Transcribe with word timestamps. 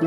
Hallo 0.00 0.06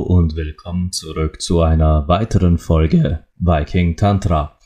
und 0.00 0.36
willkommen 0.36 0.92
zurück 0.92 1.42
zu 1.42 1.60
einer 1.60 2.08
weiteren 2.08 2.56
Folge 2.56 3.24
Viking 3.36 3.96
Tantra. 3.96 4.58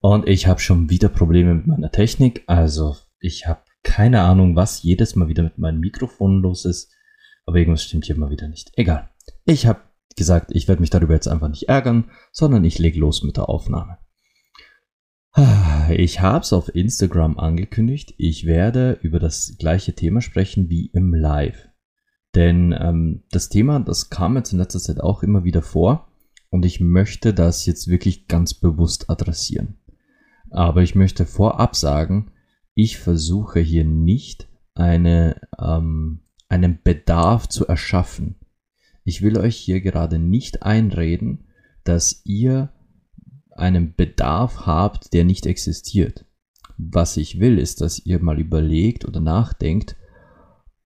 Und 0.00 0.28
ich 0.28 0.48
habe 0.48 0.60
schon 0.60 0.90
wieder 0.90 1.08
Probleme 1.08 1.54
mit 1.54 1.66
meiner 1.66 1.92
Technik. 1.92 2.42
Also 2.46 2.96
ich 3.24 3.46
habe 3.46 3.62
keine 3.82 4.22
Ahnung, 4.22 4.56
was 4.56 4.82
jedes 4.82 5.16
Mal 5.16 5.28
wieder 5.28 5.42
mit 5.42 5.58
meinem 5.58 5.80
Mikrofon 5.80 6.42
los 6.42 6.64
ist. 6.64 6.92
Aber 7.46 7.58
irgendwas 7.58 7.84
stimmt 7.84 8.06
hier 8.06 8.16
mal 8.16 8.30
wieder 8.30 8.48
nicht. 8.48 8.72
Egal. 8.76 9.10
Ich 9.44 9.66
habe 9.66 9.80
gesagt, 10.16 10.50
ich 10.54 10.68
werde 10.68 10.80
mich 10.80 10.90
darüber 10.90 11.14
jetzt 11.14 11.28
einfach 11.28 11.48
nicht 11.48 11.68
ärgern, 11.68 12.10
sondern 12.32 12.64
ich 12.64 12.78
lege 12.78 12.98
los 12.98 13.22
mit 13.22 13.36
der 13.36 13.48
Aufnahme. 13.48 13.98
Ich 15.90 16.20
habe 16.22 16.40
es 16.40 16.54
auf 16.54 16.74
Instagram 16.74 17.38
angekündigt. 17.38 18.14
Ich 18.16 18.46
werde 18.46 18.98
über 19.02 19.18
das 19.18 19.56
gleiche 19.58 19.94
Thema 19.94 20.22
sprechen 20.22 20.70
wie 20.70 20.86
im 20.94 21.12
Live. 21.12 21.68
Denn 22.34 22.74
ähm, 22.78 23.24
das 23.30 23.50
Thema, 23.50 23.80
das 23.80 24.08
kam 24.08 24.36
jetzt 24.36 24.52
in 24.52 24.58
letzter 24.58 24.80
Zeit 24.80 25.00
auch 25.00 25.22
immer 25.22 25.44
wieder 25.44 25.60
vor 25.60 26.08
und 26.48 26.64
ich 26.64 26.80
möchte 26.80 27.34
das 27.34 27.66
jetzt 27.66 27.86
wirklich 27.86 28.28
ganz 28.28 28.54
bewusst 28.54 29.10
adressieren. 29.10 29.76
Aber 30.50 30.82
ich 30.82 30.94
möchte 30.94 31.26
vorab 31.26 31.76
sagen, 31.76 32.30
ich 32.74 32.98
versuche 32.98 33.60
hier 33.60 33.84
nicht 33.84 34.48
eine, 34.74 35.40
ähm, 35.58 36.20
einen 36.48 36.80
Bedarf 36.82 37.48
zu 37.48 37.66
erschaffen. 37.66 38.36
Ich 39.04 39.22
will 39.22 39.38
euch 39.38 39.56
hier 39.56 39.80
gerade 39.80 40.18
nicht 40.18 40.62
einreden, 40.62 41.46
dass 41.84 42.22
ihr 42.24 42.72
einen 43.52 43.94
Bedarf 43.94 44.66
habt, 44.66 45.12
der 45.12 45.24
nicht 45.24 45.46
existiert. 45.46 46.24
Was 46.76 47.16
ich 47.16 47.38
will, 47.38 47.58
ist, 47.58 47.80
dass 47.80 48.04
ihr 48.04 48.20
mal 48.20 48.40
überlegt 48.40 49.04
oder 49.04 49.20
nachdenkt, 49.20 49.96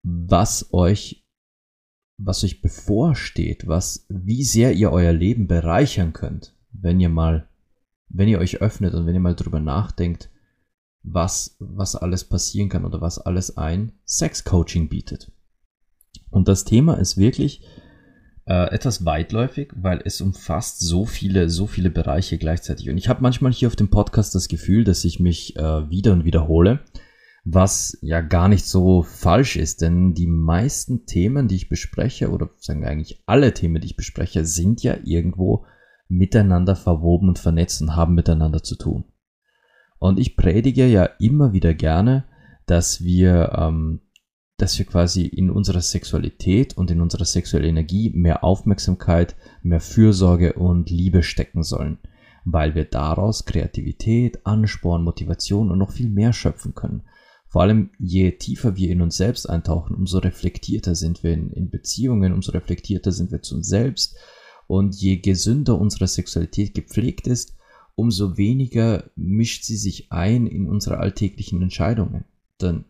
was 0.03 0.73
euch 0.73 1.25
was 2.19 2.43
euch 2.43 2.61
bevorsteht, 2.61 3.69
was, 3.69 4.05
wie 4.09 4.43
sehr 4.43 4.73
ihr 4.73 4.91
euer 4.91 5.13
Leben 5.13 5.47
bereichern 5.47 6.13
könnt, 6.13 6.55
wenn 6.73 7.01
ihr 7.01 7.09
mal, 7.09 7.49
wenn 8.09 8.29
ihr 8.29 8.41
euch 8.41 8.61
öffnet 8.61 8.95
und 8.95 9.07
wenn 9.07 9.15
ihr 9.15 9.21
mal 9.21 9.37
drüber 9.37 9.61
nachdenkt, 9.61 10.29
was, 11.13 11.57
was 11.59 11.97
alles 11.97 12.25
passieren 12.25 12.69
kann 12.69 12.85
oder 12.85 13.01
was 13.01 13.19
alles 13.19 13.57
ein 13.57 13.93
Sex-Coaching 14.05 14.89
bietet. 14.89 15.31
Und 16.31 16.49
das 16.49 16.65
Thema 16.65 16.95
ist 16.95 17.17
wirklich 17.17 17.63
äh, 18.47 18.71
etwas 18.73 19.05
weitläufig, 19.05 19.73
weil 19.75 20.03
es 20.05 20.21
umfasst 20.21 20.81
so 20.81 21.07
viele, 21.07 21.49
so 21.49 21.67
viele 21.67 21.91
Bereiche 21.91 22.39
gleichzeitig. 22.39 22.91
Und 22.91 22.99
ich 22.99 23.09
habe 23.09 23.23
manchmal 23.23 23.53
hier 23.53 23.69
auf 23.69 23.77
dem 23.77 23.89
Podcast 23.89 24.35
das 24.35 24.49
Gefühl, 24.49 24.85
dass 24.85 25.05
ich 25.05 25.21
mich 25.21 25.57
äh, 25.57 25.91
wieder 25.91 26.13
und 26.13 26.25
wiederhole 26.25 26.81
was 27.53 27.97
ja 28.03 28.21
gar 28.21 28.49
nicht 28.49 28.67
so 28.67 29.03
falsch 29.03 29.57
ist, 29.57 29.81
denn 29.81 30.15
die 30.15 30.27
meisten 30.27 31.07
Themen, 31.07 31.49
die 31.49 31.57
ich 31.57 31.69
bespreche, 31.69 32.31
oder 32.31 32.51
sagen 32.59 32.83
wir 32.83 32.89
eigentlich 32.89 33.23
alle 33.27 33.55
Themen, 33.55 33.81
die 33.81 33.87
ich 33.87 33.97
bespreche, 33.97 34.45
sind 34.45 34.83
ja 34.83 34.97
irgendwo 35.05 35.65
miteinander 36.09 36.77
verwoben 36.77 37.29
und 37.29 37.39
vernetzt 37.39 37.81
und 37.81 37.97
haben 37.97 38.15
miteinander 38.15 38.63
zu 38.63 38.77
tun. 38.77 39.05
Und 39.99 40.19
ich 40.19 40.37
predige 40.37 40.87
ja 40.87 41.05
immer 41.19 41.53
wieder 41.53 41.75
gerne, 41.75 42.25
dass 42.67 43.03
wir, 43.03 43.53
ähm, 43.57 44.01
dass 44.57 44.79
wir 44.79 44.87
quasi 44.87 45.27
in 45.27 45.51
unserer 45.51 45.81
Sexualität 45.81 46.77
und 46.77 46.91
in 46.91 47.01
unserer 47.01 47.25
sexuellen 47.25 47.69
Energie 47.69 48.11
mehr 48.11 48.45
Aufmerksamkeit, 48.45 49.37
mehr 49.63 49.81
Fürsorge 49.81 50.55
und 50.55 50.91
Liebe 50.91 51.23
stecken 51.23 51.63
sollen, 51.63 51.99
weil 52.45 52.75
wir 52.75 52.85
daraus 52.85 53.45
Kreativität, 53.45 54.47
Ansporn, 54.47 55.03
Motivation 55.03 55.71
und 55.71 55.79
noch 55.79 55.93
viel 55.93 56.09
mehr 56.09 56.33
schöpfen 56.33 56.75
können. 56.75 57.03
Vor 57.49 57.63
allem, 57.63 57.91
je 57.99 58.33
tiefer 58.33 58.77
wir 58.77 58.91
in 58.91 59.01
uns 59.01 59.17
selbst 59.17 59.49
eintauchen, 59.49 59.97
umso 59.97 60.19
reflektierter 60.19 60.95
sind 60.95 61.23
wir 61.23 61.33
in, 61.33 61.51
in 61.51 61.71
Beziehungen, 61.71 62.35
umso 62.35 62.53
reflektierter 62.53 63.11
sind 63.11 63.33
wir 63.33 63.41
zu 63.41 63.57
uns 63.57 63.69
selbst. 63.69 64.17
Und 64.67 64.95
je 64.97 65.17
gesünder 65.17 65.79
unsere 65.81 66.07
Sexualität 66.07 66.75
gepflegt 66.75 67.27
ist, 67.27 67.58
umso 67.99 68.37
weniger 68.37 69.11
mischt 69.17 69.65
sie 69.65 69.77
sich 69.77 70.13
ein 70.13 70.47
in 70.47 70.69
unsere 70.69 70.99
alltäglichen 70.99 71.61
Entscheidungen. 71.63 72.25
Denn, 72.61 72.85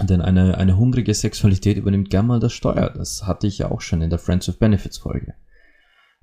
denn 0.00 0.22
eine, 0.22 0.58
eine 0.58 0.76
hungrige 0.76 1.14
Sexualität 1.14 1.76
übernimmt 1.76 2.10
gern 2.10 2.26
mal 2.26 2.40
das 2.40 2.52
Steuer. 2.52 2.90
Das 2.90 3.26
hatte 3.26 3.46
ich 3.46 3.58
ja 3.58 3.70
auch 3.70 3.80
schon 3.80 4.02
in 4.02 4.10
der 4.10 4.18
Friends 4.18 4.48
with 4.48 4.56
Benefits 4.56 4.98
Folge. 4.98 5.34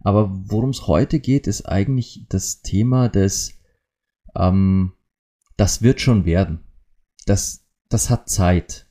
Aber 0.01 0.31
worum 0.31 0.71
es 0.71 0.87
heute 0.87 1.19
geht, 1.19 1.47
ist 1.47 1.65
eigentlich 1.65 2.25
das 2.29 2.61
Thema 2.61 3.09
des, 3.09 3.59
ähm, 4.35 4.93
das 5.57 5.81
wird 5.81 6.01
schon 6.01 6.25
werden 6.25 6.63
das, 7.29 7.65
das 7.89 8.09
hat 8.09 8.29
Zeit. 8.29 8.87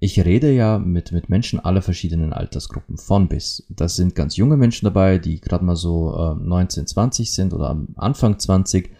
Ich 0.00 0.24
rede 0.24 0.52
ja 0.52 0.78
mit, 0.78 1.10
mit 1.10 1.28
Menschen 1.28 1.58
aller 1.58 1.82
verschiedenen 1.82 2.32
Altersgruppen, 2.32 2.98
von 2.98 3.28
bis. 3.28 3.66
Das 3.68 3.96
sind 3.96 4.14
ganz 4.14 4.36
junge 4.36 4.56
Menschen 4.56 4.84
dabei, 4.84 5.18
die 5.18 5.40
gerade 5.40 5.64
mal 5.64 5.74
so 5.74 6.14
äh, 6.16 6.34
19, 6.34 6.86
20 6.86 7.32
sind 7.32 7.52
oder 7.52 7.70
am 7.70 7.88
Anfang 7.96 8.38
20, 8.38 8.90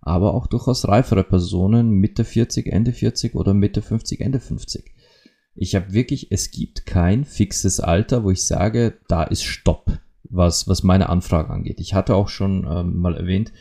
aber 0.00 0.32
auch 0.32 0.46
durchaus 0.46 0.86
reifere 0.86 1.24
Personen, 1.24 1.90
Mitte 1.90 2.24
40, 2.24 2.68
Ende 2.68 2.92
40 2.92 3.34
oder 3.34 3.52
Mitte 3.52 3.82
50, 3.82 4.20
Ende 4.20 4.38
50. 4.38 4.92
Ich 5.56 5.74
habe 5.74 5.92
wirklich, 5.92 6.30
es 6.30 6.52
gibt 6.52 6.86
kein 6.86 7.24
fixes 7.24 7.80
Alter, 7.80 8.22
wo 8.22 8.30
ich 8.30 8.46
sage, 8.46 8.98
da 9.08 9.24
ist 9.24 9.42
Stopp, 9.42 9.90
was, 10.22 10.68
was 10.68 10.84
meine 10.84 11.08
Anfrage 11.08 11.50
angeht. 11.50 11.80
Ich 11.80 11.94
hatte 11.94 12.14
auch 12.14 12.28
schon 12.28 12.66
ähm, 12.70 13.00
mal 13.00 13.16
erwähnt, 13.16 13.52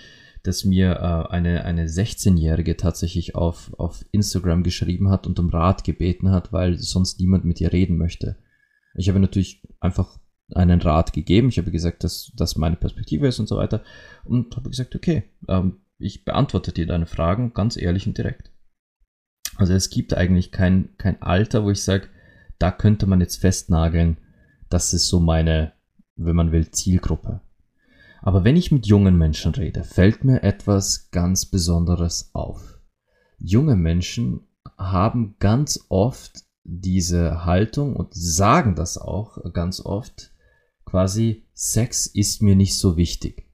dass 0.44 0.66
mir 0.66 0.92
äh, 0.98 1.32
eine, 1.32 1.64
eine 1.64 1.88
16-Jährige 1.88 2.78
tatsächlich 2.78 3.36
auf, 3.36 3.74
auf 3.80 4.06
Instagram 4.12 4.64
geschrieben 4.64 5.10
hat 5.10 5.26
und 5.26 5.40
um 5.40 5.50
Rat 5.50 5.84
gebeten 5.84 6.32
hat, 6.32 6.52
weil 6.52 6.78
sonst 6.78 7.20
niemand 7.20 7.46
mit 7.46 7.62
ihr 7.62 7.72
reden 7.72 7.98
möchte. 7.98 8.38
Ich 8.96 9.10
habe 9.10 9.20
natürlich 9.20 9.64
einfach 9.80 10.20
einen 10.54 10.82
Rat 10.82 11.14
gegeben. 11.14 11.50
Ich 11.50 11.58
habe 11.58 11.72
gesagt, 11.72 12.04
dass 12.04 12.32
das 12.36 12.58
meine 12.58 12.76
Perspektive 12.76 13.28
ist 13.28 13.40
und 13.40 13.48
so 13.48 13.58
weiter. 13.58 13.84
Und 14.26 14.56
habe 14.56 14.70
gesagt, 14.70 14.96
okay, 14.96 15.24
ähm, 15.48 15.82
ich 15.98 16.26
beantworte 16.26 16.74
dir 16.74 16.86
deine 16.86 17.06
Fragen 17.06 17.54
ganz 17.54 17.78
ehrlich 17.78 18.06
und 18.06 18.18
direkt. 18.18 18.52
Also 19.56 19.74
es 19.74 19.90
gibt 19.90 20.14
eigentlich 20.14 20.52
kein, 20.52 20.90
kein 20.98 21.22
Alter, 21.22 21.64
wo 21.64 21.70
ich 21.70 21.82
sage, 21.82 22.10
da 22.60 22.72
könnte 22.72 23.08
man 23.08 23.22
jetzt 23.22 23.38
festnageln, 23.38 24.18
das 24.70 24.94
ist 24.94 25.08
so 25.08 25.20
meine, 25.20 25.74
wenn 26.16 26.36
man 26.36 26.52
will, 26.52 26.72
Zielgruppe. 26.72 27.42
Aber 28.26 28.46
wenn 28.46 28.56
ich 28.56 28.72
mit 28.72 28.88
jungen 28.88 29.18
Menschen 29.18 29.54
rede, 29.54 29.84
fällt 29.84 30.24
mir 30.24 30.44
etwas 30.44 31.12
ganz 31.12 31.46
Besonderes 31.46 32.32
auf. 32.34 32.80
Junge 33.38 33.76
Menschen 33.76 34.48
haben 34.78 35.36
ganz 35.40 35.86
oft 35.90 36.44
diese 36.64 37.44
Haltung 37.44 37.98
und 37.98 38.14
sagen 38.14 38.76
das 38.76 38.98
auch 38.98 39.38
ganz 39.52 39.82
oft, 39.82 40.32
quasi, 40.86 41.44
Sex 41.54 42.08
ist 42.08 42.42
mir 42.42 42.56
nicht 42.56 42.78
so 42.78 42.96
wichtig. 42.96 43.50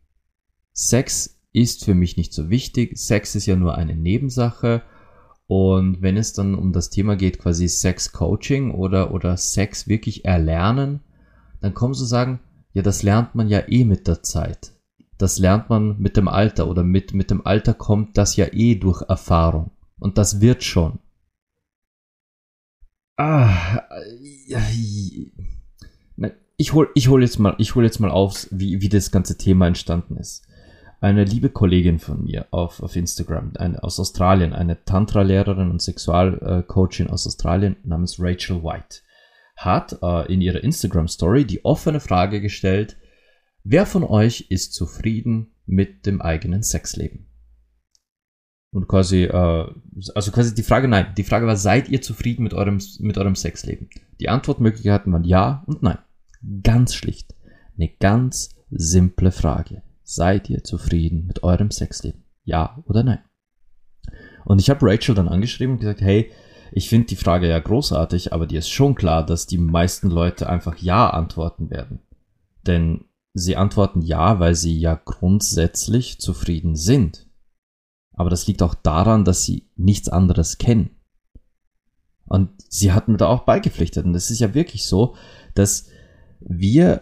Sex 0.72 1.41
ist 1.51 1.84
für 1.84 1.96
mich 1.96 2.16
nicht 2.16 2.31
so 2.31 2.51
wichtig, 2.51 2.96
Sex 2.96 3.34
ist 3.34 3.47
ja 3.47 3.56
nur 3.56 3.74
eine 3.74 3.96
Nebensache 3.96 4.84
und 5.47 6.03
wenn 6.03 6.16
es 6.16 6.34
dann 6.34 6.53
um 6.53 6.74
das 6.74 6.91
Thema 6.91 7.16
geht, 7.16 7.40
quasi 7.40 7.68
Sex 7.68 8.12
Coaching 8.12 8.69
oder, 8.69 9.16
oder 9.16 9.36
Sex 9.36 9.88
wirklich 9.88 10.25
erlernen, 10.25 11.00
dann 11.59 11.74
kommen 11.74 11.96
sie 11.96 12.06
sagen, 12.06 12.40
ja, 12.79 12.84
das 12.84 13.03
lernt 13.03 13.35
man 13.35 13.50
ja 13.50 13.67
eh 13.67 13.84
mit 13.84 14.07
der 14.07 14.23
Zeit. 14.23 14.72
Das 15.17 15.38
lernt 15.38 15.69
man 15.69 16.00
mit 16.00 16.16
dem 16.16 16.29
Alter 16.29 16.69
oder 16.69 16.81
mit, 16.81 17.13
mit 17.13 17.29
dem 17.29 17.45
Alter 17.45 17.73
kommt 17.73 18.17
das 18.17 18.38
ja 18.38 18.45
eh 18.53 18.75
durch 18.75 19.01
Erfahrung. 19.01 19.72
Und 20.00 20.17
das 20.17 20.40
wird 20.40 20.63
schon. 20.63 21.00
Ah, 23.18 23.81
ich 26.56 26.71
hol, 26.71 26.89
ich 26.95 27.09
hol 27.09 27.21
jetzt 27.21 27.38
mal, 27.38 27.54
ich 27.57 27.75
hol 27.75 27.83
jetzt 27.83 28.00
mal 28.00 28.12
auf, 28.12 28.48
wie, 28.50 28.80
wie 28.80 28.88
das 28.88 29.12
ganze 29.12 29.38
Thema 29.38 29.68
entstanden 29.68 30.15
ist. 30.15 30.48
Eine 31.01 31.25
liebe 31.25 31.50
Kollegin 31.50 32.00
von 32.00 32.24
mir 32.24 32.48
auf, 32.51 32.81
auf 32.81 32.95
Instagram, 32.95 33.51
eine, 33.57 33.83
aus 33.83 34.00
Australien, 34.00 34.54
eine 34.54 34.86
Tantra-Lehrerin 34.86 35.69
und 35.69 35.81
Sexualcoachin 35.81 37.09
aus 37.09 37.27
Australien 37.27 37.75
namens 37.83 38.21
Rachel 38.21 38.63
White 38.63 39.01
hat 39.59 40.00
äh, 40.01 40.31
in 40.33 40.39
ihrer 40.39 40.63
Instagram-Story 40.63 41.45
die 41.45 41.65
offene 41.65 42.00
Frage 42.00 42.39
gestellt, 42.39 42.97
wer 43.63 43.85
von 43.85 44.03
euch 44.03 44.47
ist 44.50 44.73
zufrieden 44.73 45.51
mit 45.65 46.06
dem 46.06 46.21
eigenen 46.21 46.63
Sexleben? 46.63 47.27
Und 48.71 48.88
quasi, 48.88 49.23
äh, 49.23 49.67
also 50.15 50.31
quasi 50.31 50.56
die 50.56 50.63
Frage, 50.63 50.88
nein, 50.88 51.13
die 51.17 51.23
Frage 51.23 51.45
war, 51.45 51.57
seid 51.57 51.89
ihr 51.89 52.01
zufrieden 52.01 52.44
mit 52.44 52.53
eurem, 52.53 52.79
mit 53.00 53.17
eurem 53.17 53.35
Sexleben? 53.35 53.89
Die 54.21 54.29
Antwortmöglichkeiten 54.29 55.11
waren 55.11 55.25
ja 55.25 55.63
und 55.67 55.83
nein. 55.83 55.97
Ganz 56.63 56.95
schlicht. 56.95 57.35
Eine 57.77 57.89
ganz 58.00 58.56
simple 58.71 59.31
Frage. 59.31 59.81
Seid 60.03 60.50
ihr 60.50 60.63
zufrieden 60.63 61.25
mit 61.27 61.44
eurem 61.44 61.71
Sexleben? 61.71 62.23
Ja 62.45 62.81
oder 62.85 63.03
nein? 63.03 63.19
Und 64.45 64.61
ich 64.61 64.69
habe 64.69 64.85
Rachel 64.85 65.15
dann 65.15 65.27
angeschrieben 65.27 65.73
und 65.73 65.79
gesagt, 65.79 66.01
hey, 66.01 66.31
ich 66.71 66.89
finde 66.89 67.07
die 67.07 67.16
Frage 67.16 67.48
ja 67.48 67.60
großartig, 67.60 68.33
aber 68.33 68.48
dir 68.48 68.60
ist 68.60 68.69
schon 68.69 68.95
klar, 68.95 69.25
dass 69.25 69.48
die 69.48 69.57
meisten 69.57 70.10
Leute 70.10 70.50
einfach 70.50 70.77
Ja 70.77 71.10
antworten 71.10 71.69
werden. 71.69 72.00
Denn 72.66 73.06
sie 73.33 73.56
antworten 73.56 74.01
Ja, 74.01 74.39
weil 74.39 74.56
sie 74.56 74.77
ja 74.80 75.00
grundsätzlich 75.04 76.19
zufrieden 76.19 76.75
sind. 76.75 77.27
Aber 78.13 78.30
das 78.30 78.48
liegt 78.48 78.62
auch 78.62 78.75
daran, 78.75 79.24
dass 79.25 79.45
sie 79.45 79.69
nichts 79.75 80.10
anderes 80.10 80.57
kennen. 80.57 80.92
Und 82.25 82.50
sie 82.68 82.92
hat 82.92 83.07
mir 83.07 83.18
da 83.18 83.27
auch 83.27 83.44
beigepflichtet. 83.44 84.06
Und 84.06 84.13
es 84.13 84.30
ist 84.30 84.39
ja 84.39 84.54
wirklich 84.54 84.86
so, 84.86 85.16
dass 85.56 85.88
wir 86.39 87.01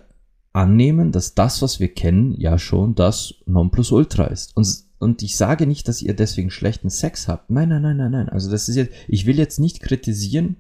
annehmen, 0.54 1.12
dass 1.12 1.36
das, 1.36 1.62
was 1.62 1.80
wir 1.80 1.94
kennen, 1.94 2.34
ja 2.40 2.58
schon 2.58 2.96
das 2.96 3.36
Nonplusultra 3.46 4.26
ist. 4.26 4.56
Und, 4.56 4.87
und 5.00 5.22
ich 5.22 5.38
sage 5.38 5.68
nicht, 5.68 5.88
dass 5.88 6.02
ihr 6.02 6.16
deswegen 6.16 6.50
schlechten 6.50 6.90
Sex 6.90 7.28
habt. 7.28 7.50
Nein, 7.50 7.70
nein, 7.70 7.84
nein, 7.84 7.98
nein, 7.98 8.12
nein. 8.12 8.30
Also 8.30 8.50
das 8.50 8.68
ist 8.68 8.76
jetzt, 8.76 8.94
ich 9.08 9.26
will 9.26 9.38
jetzt 9.38 9.60
nicht 9.60 9.82
kritisieren 9.82 10.58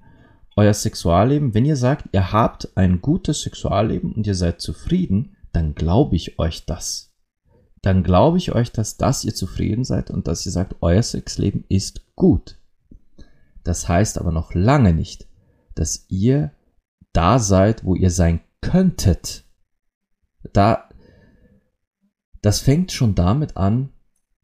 euer 0.56 0.74
Sexualleben. 0.74 1.54
Wenn 1.54 1.66
ihr 1.66 1.76
sagt, 1.76 2.10
ihr 2.12 2.32
habt 2.32 2.76
ein 2.76 3.02
gutes 3.02 3.42
Sexualleben 3.42 4.12
und 4.12 4.28
ihr 4.28 4.36
seid 4.36 4.62
zufrieden, 4.62 5.36
dann 5.54 5.76
glaube 5.76 6.16
ich 6.16 6.40
euch 6.40 6.66
das. 6.66 7.14
Dann 7.82 8.04
glaube 8.04 8.38
ich 8.38 8.54
euch 8.54 8.72
das, 8.72 8.98
dass 8.98 9.24
ihr 9.24 9.34
zufrieden 9.34 9.84
seid 9.84 10.12
und 10.12 10.28
dass 10.28 10.46
ihr 10.46 10.52
sagt, 10.52 10.76
euer 10.82 11.04
Sexleben 11.04 11.64
ist 11.70 12.16
gut. 12.16 12.58
Das 13.64 13.88
heißt 13.88 14.18
aber 14.18 14.32
noch 14.32 14.54
lange 14.54 14.94
nicht, 14.94 15.28
dass 15.76 16.06
ihr 16.10 16.52
da 17.14 17.40
seid, 17.40 17.84
wo 17.86 17.96
ihr 17.96 18.12
sein 18.12 18.42
könntet. 18.62 19.46
Da, 20.54 20.90
das 22.42 22.60
fängt 22.60 22.92
schon 22.92 23.16
damit 23.16 23.58
an, 23.58 23.90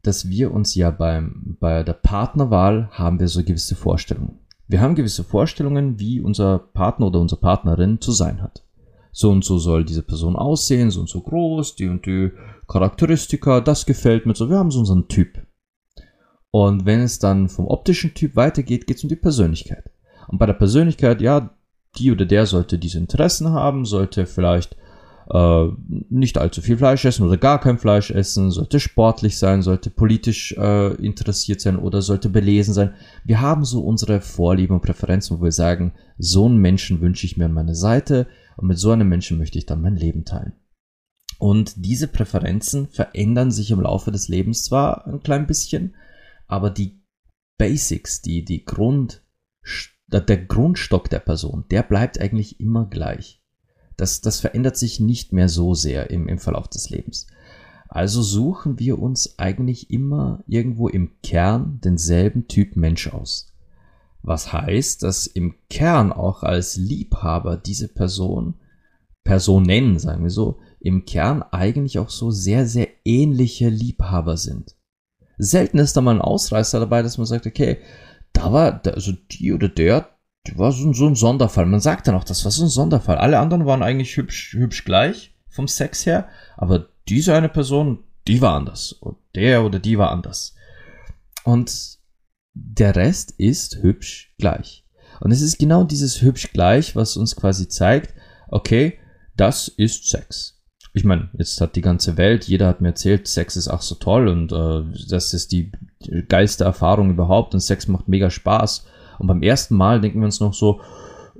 dass 0.06 0.28
wir 0.28 0.52
uns 0.52 0.74
ja 0.74 0.90
beim, 0.90 1.56
bei 1.60 1.82
der 1.82 1.94
Partnerwahl 1.94 2.88
haben 2.92 3.18
wir 3.20 3.28
so 3.28 3.42
gewisse 3.42 3.74
Vorstellungen. 3.74 4.38
Wir 4.66 4.80
haben 4.80 4.94
gewisse 4.94 5.24
Vorstellungen, 5.24 5.98
wie 5.98 6.20
unser 6.20 6.58
Partner 6.58 7.08
oder 7.08 7.20
unsere 7.20 7.40
Partnerin 7.40 8.00
zu 8.00 8.12
sein 8.12 8.42
hat. 8.42 8.64
So 9.12 9.30
und 9.30 9.44
so 9.44 9.58
soll 9.58 9.84
diese 9.84 10.02
Person 10.02 10.36
aussehen, 10.36 10.90
so 10.90 11.00
und 11.00 11.08
so 11.08 11.20
groß, 11.20 11.76
die 11.76 11.88
und 11.88 12.06
die 12.06 12.32
Charakteristika, 12.66 13.60
das 13.60 13.86
gefällt 13.86 14.26
mir 14.26 14.34
so. 14.34 14.50
Wir 14.50 14.58
haben 14.58 14.70
so 14.70 14.80
unseren 14.80 15.08
Typ. 15.08 15.46
Und 16.50 16.86
wenn 16.86 17.00
es 17.00 17.18
dann 17.18 17.48
vom 17.48 17.66
optischen 17.66 18.14
Typ 18.14 18.36
weitergeht, 18.36 18.86
geht 18.86 18.96
es 18.96 19.02
um 19.02 19.08
die 19.08 19.16
Persönlichkeit. 19.16 19.90
Und 20.28 20.38
bei 20.38 20.46
der 20.46 20.54
Persönlichkeit, 20.54 21.20
ja, 21.20 21.54
die 21.96 22.10
oder 22.10 22.26
der 22.26 22.46
sollte 22.46 22.78
diese 22.78 22.98
Interessen 22.98 23.50
haben, 23.50 23.84
sollte 23.84 24.26
vielleicht 24.26 24.76
äh, 25.30 25.66
nicht 26.10 26.38
allzu 26.38 26.60
viel 26.60 26.76
Fleisch 26.76 27.04
essen 27.04 27.26
oder 27.26 27.36
gar 27.36 27.60
kein 27.60 27.78
Fleisch 27.78 28.10
essen, 28.10 28.50
sollte 28.50 28.80
sportlich 28.80 29.38
sein, 29.38 29.62
sollte 29.62 29.90
politisch 29.90 30.52
äh, 30.52 30.94
interessiert 30.94 31.60
sein 31.60 31.78
oder 31.78 32.02
sollte 32.02 32.28
belesen 32.28 32.74
sein. 32.74 32.94
Wir 33.24 33.40
haben 33.40 33.64
so 33.64 33.82
unsere 33.82 34.20
Vorlieben 34.20 34.76
und 34.76 34.82
Präferenzen, 34.82 35.38
wo 35.38 35.44
wir 35.44 35.52
sagen, 35.52 35.92
so 36.18 36.46
einen 36.46 36.58
Menschen 36.58 37.00
wünsche 37.00 37.26
ich 37.26 37.36
mir 37.36 37.46
an 37.46 37.52
meiner 37.52 37.74
Seite 37.74 38.26
und 38.56 38.68
mit 38.68 38.78
so 38.78 38.90
einem 38.90 39.08
Menschen 39.08 39.38
möchte 39.38 39.58
ich 39.58 39.66
dann 39.66 39.82
mein 39.82 39.96
Leben 39.96 40.24
teilen. 40.24 40.52
Und 41.38 41.74
diese 41.84 42.08
Präferenzen 42.08 42.88
verändern 42.88 43.50
sich 43.50 43.70
im 43.70 43.80
Laufe 43.80 44.10
des 44.10 44.28
Lebens 44.28 44.64
zwar 44.64 45.06
ein 45.06 45.20
klein 45.20 45.46
bisschen, 45.46 45.96
aber 46.46 46.70
die 46.70 47.02
Basics, 47.58 48.22
die, 48.22 48.44
die 48.44 48.64
Grund, 48.64 49.22
der 50.08 50.44
Grundstock 50.44 51.10
der 51.10 51.18
Person, 51.18 51.64
der 51.70 51.82
bleibt 51.82 52.20
eigentlich 52.20 52.60
immer 52.60 52.86
gleich. 52.86 53.43
Das, 53.96 54.20
das 54.20 54.40
verändert 54.40 54.76
sich 54.76 55.00
nicht 55.00 55.32
mehr 55.32 55.48
so 55.48 55.74
sehr 55.74 56.10
im, 56.10 56.28
im 56.28 56.38
Verlauf 56.38 56.68
des 56.68 56.90
Lebens. 56.90 57.26
Also 57.88 58.22
suchen 58.22 58.78
wir 58.78 58.98
uns 58.98 59.38
eigentlich 59.38 59.90
immer 59.90 60.42
irgendwo 60.46 60.88
im 60.88 61.12
Kern 61.22 61.80
denselben 61.84 62.48
Typ 62.48 62.76
Mensch 62.76 63.06
aus. 63.08 63.52
Was 64.22 64.52
heißt, 64.52 65.02
dass 65.02 65.26
im 65.26 65.54
Kern 65.68 66.12
auch 66.12 66.42
als 66.42 66.76
Liebhaber 66.76 67.56
diese 67.56 67.88
Person, 67.88 68.54
Personen, 69.22 69.98
sagen 69.98 70.22
wir 70.22 70.30
so, 70.30 70.58
im 70.80 71.04
Kern 71.04 71.42
eigentlich 71.42 71.98
auch 71.98 72.10
so 72.10 72.30
sehr, 72.30 72.66
sehr 72.66 72.88
ähnliche 73.04 73.68
Liebhaber 73.68 74.36
sind. 74.36 74.74
Selten 75.38 75.78
ist 75.78 75.96
da 75.96 76.00
mal 76.00 76.14
ein 76.14 76.20
Ausreißer 76.20 76.80
dabei, 76.80 77.02
dass 77.02 77.18
man 77.18 77.26
sagt, 77.26 77.46
okay, 77.46 77.78
da 78.32 78.52
war, 78.52 78.80
also 78.86 79.12
die 79.30 79.52
oder 79.52 79.68
der, 79.68 80.08
war 80.54 80.72
so, 80.72 80.92
so 80.92 81.06
ein 81.06 81.14
Sonderfall. 81.14 81.66
Man 81.66 81.80
sagt 81.80 82.06
dann 82.06 82.14
auch, 82.14 82.24
das 82.24 82.44
war 82.44 82.52
so 82.52 82.64
ein 82.64 82.68
Sonderfall. 82.68 83.16
Alle 83.16 83.38
anderen 83.38 83.66
waren 83.66 83.82
eigentlich 83.82 84.16
hübsch, 84.16 84.52
hübsch 84.52 84.84
gleich 84.84 85.34
vom 85.48 85.68
Sex 85.68 86.04
her, 86.06 86.28
aber 86.56 86.88
diese 87.08 87.34
eine 87.34 87.48
Person, 87.48 88.00
die 88.26 88.40
war 88.40 88.54
anders. 88.54 88.92
Und 88.92 89.16
der 89.34 89.64
oder 89.64 89.78
die 89.78 89.98
war 89.98 90.10
anders. 90.10 90.54
Und 91.44 91.98
der 92.54 92.96
Rest 92.96 93.32
ist 93.32 93.82
hübsch 93.82 94.34
gleich. 94.38 94.84
Und 95.20 95.30
es 95.30 95.40
ist 95.40 95.58
genau 95.58 95.84
dieses 95.84 96.22
hübsch 96.22 96.52
gleich, 96.52 96.96
was 96.96 97.16
uns 97.16 97.36
quasi 97.36 97.68
zeigt, 97.68 98.14
okay, 98.48 98.98
das 99.36 99.68
ist 99.68 100.08
Sex 100.08 100.54
ich 100.96 101.04
meine, 101.04 101.28
jetzt 101.36 101.60
hat 101.60 101.74
die 101.74 101.80
ganze 101.80 102.16
Welt, 102.16 102.44
jeder 102.44 102.68
hat 102.68 102.80
mir 102.80 102.88
erzählt, 102.88 103.26
Sex 103.26 103.56
ist 103.56 103.66
auch 103.66 103.82
so 103.82 103.96
toll 103.96 104.28
und 104.28 104.52
äh, 104.52 105.08
das 105.08 105.34
ist 105.34 105.50
die 105.50 105.72
geilste 106.28 106.62
Erfahrung 106.64 107.10
überhaupt 107.10 107.52
und 107.52 107.60
Sex 107.60 107.88
macht 107.88 108.06
mega 108.06 108.30
Spaß. 108.30 108.86
Und 109.24 109.28
beim 109.28 109.42
ersten 109.42 109.74
Mal 109.74 110.02
denken 110.02 110.20
wir 110.20 110.26
uns 110.26 110.40
noch 110.40 110.52
so, 110.52 110.82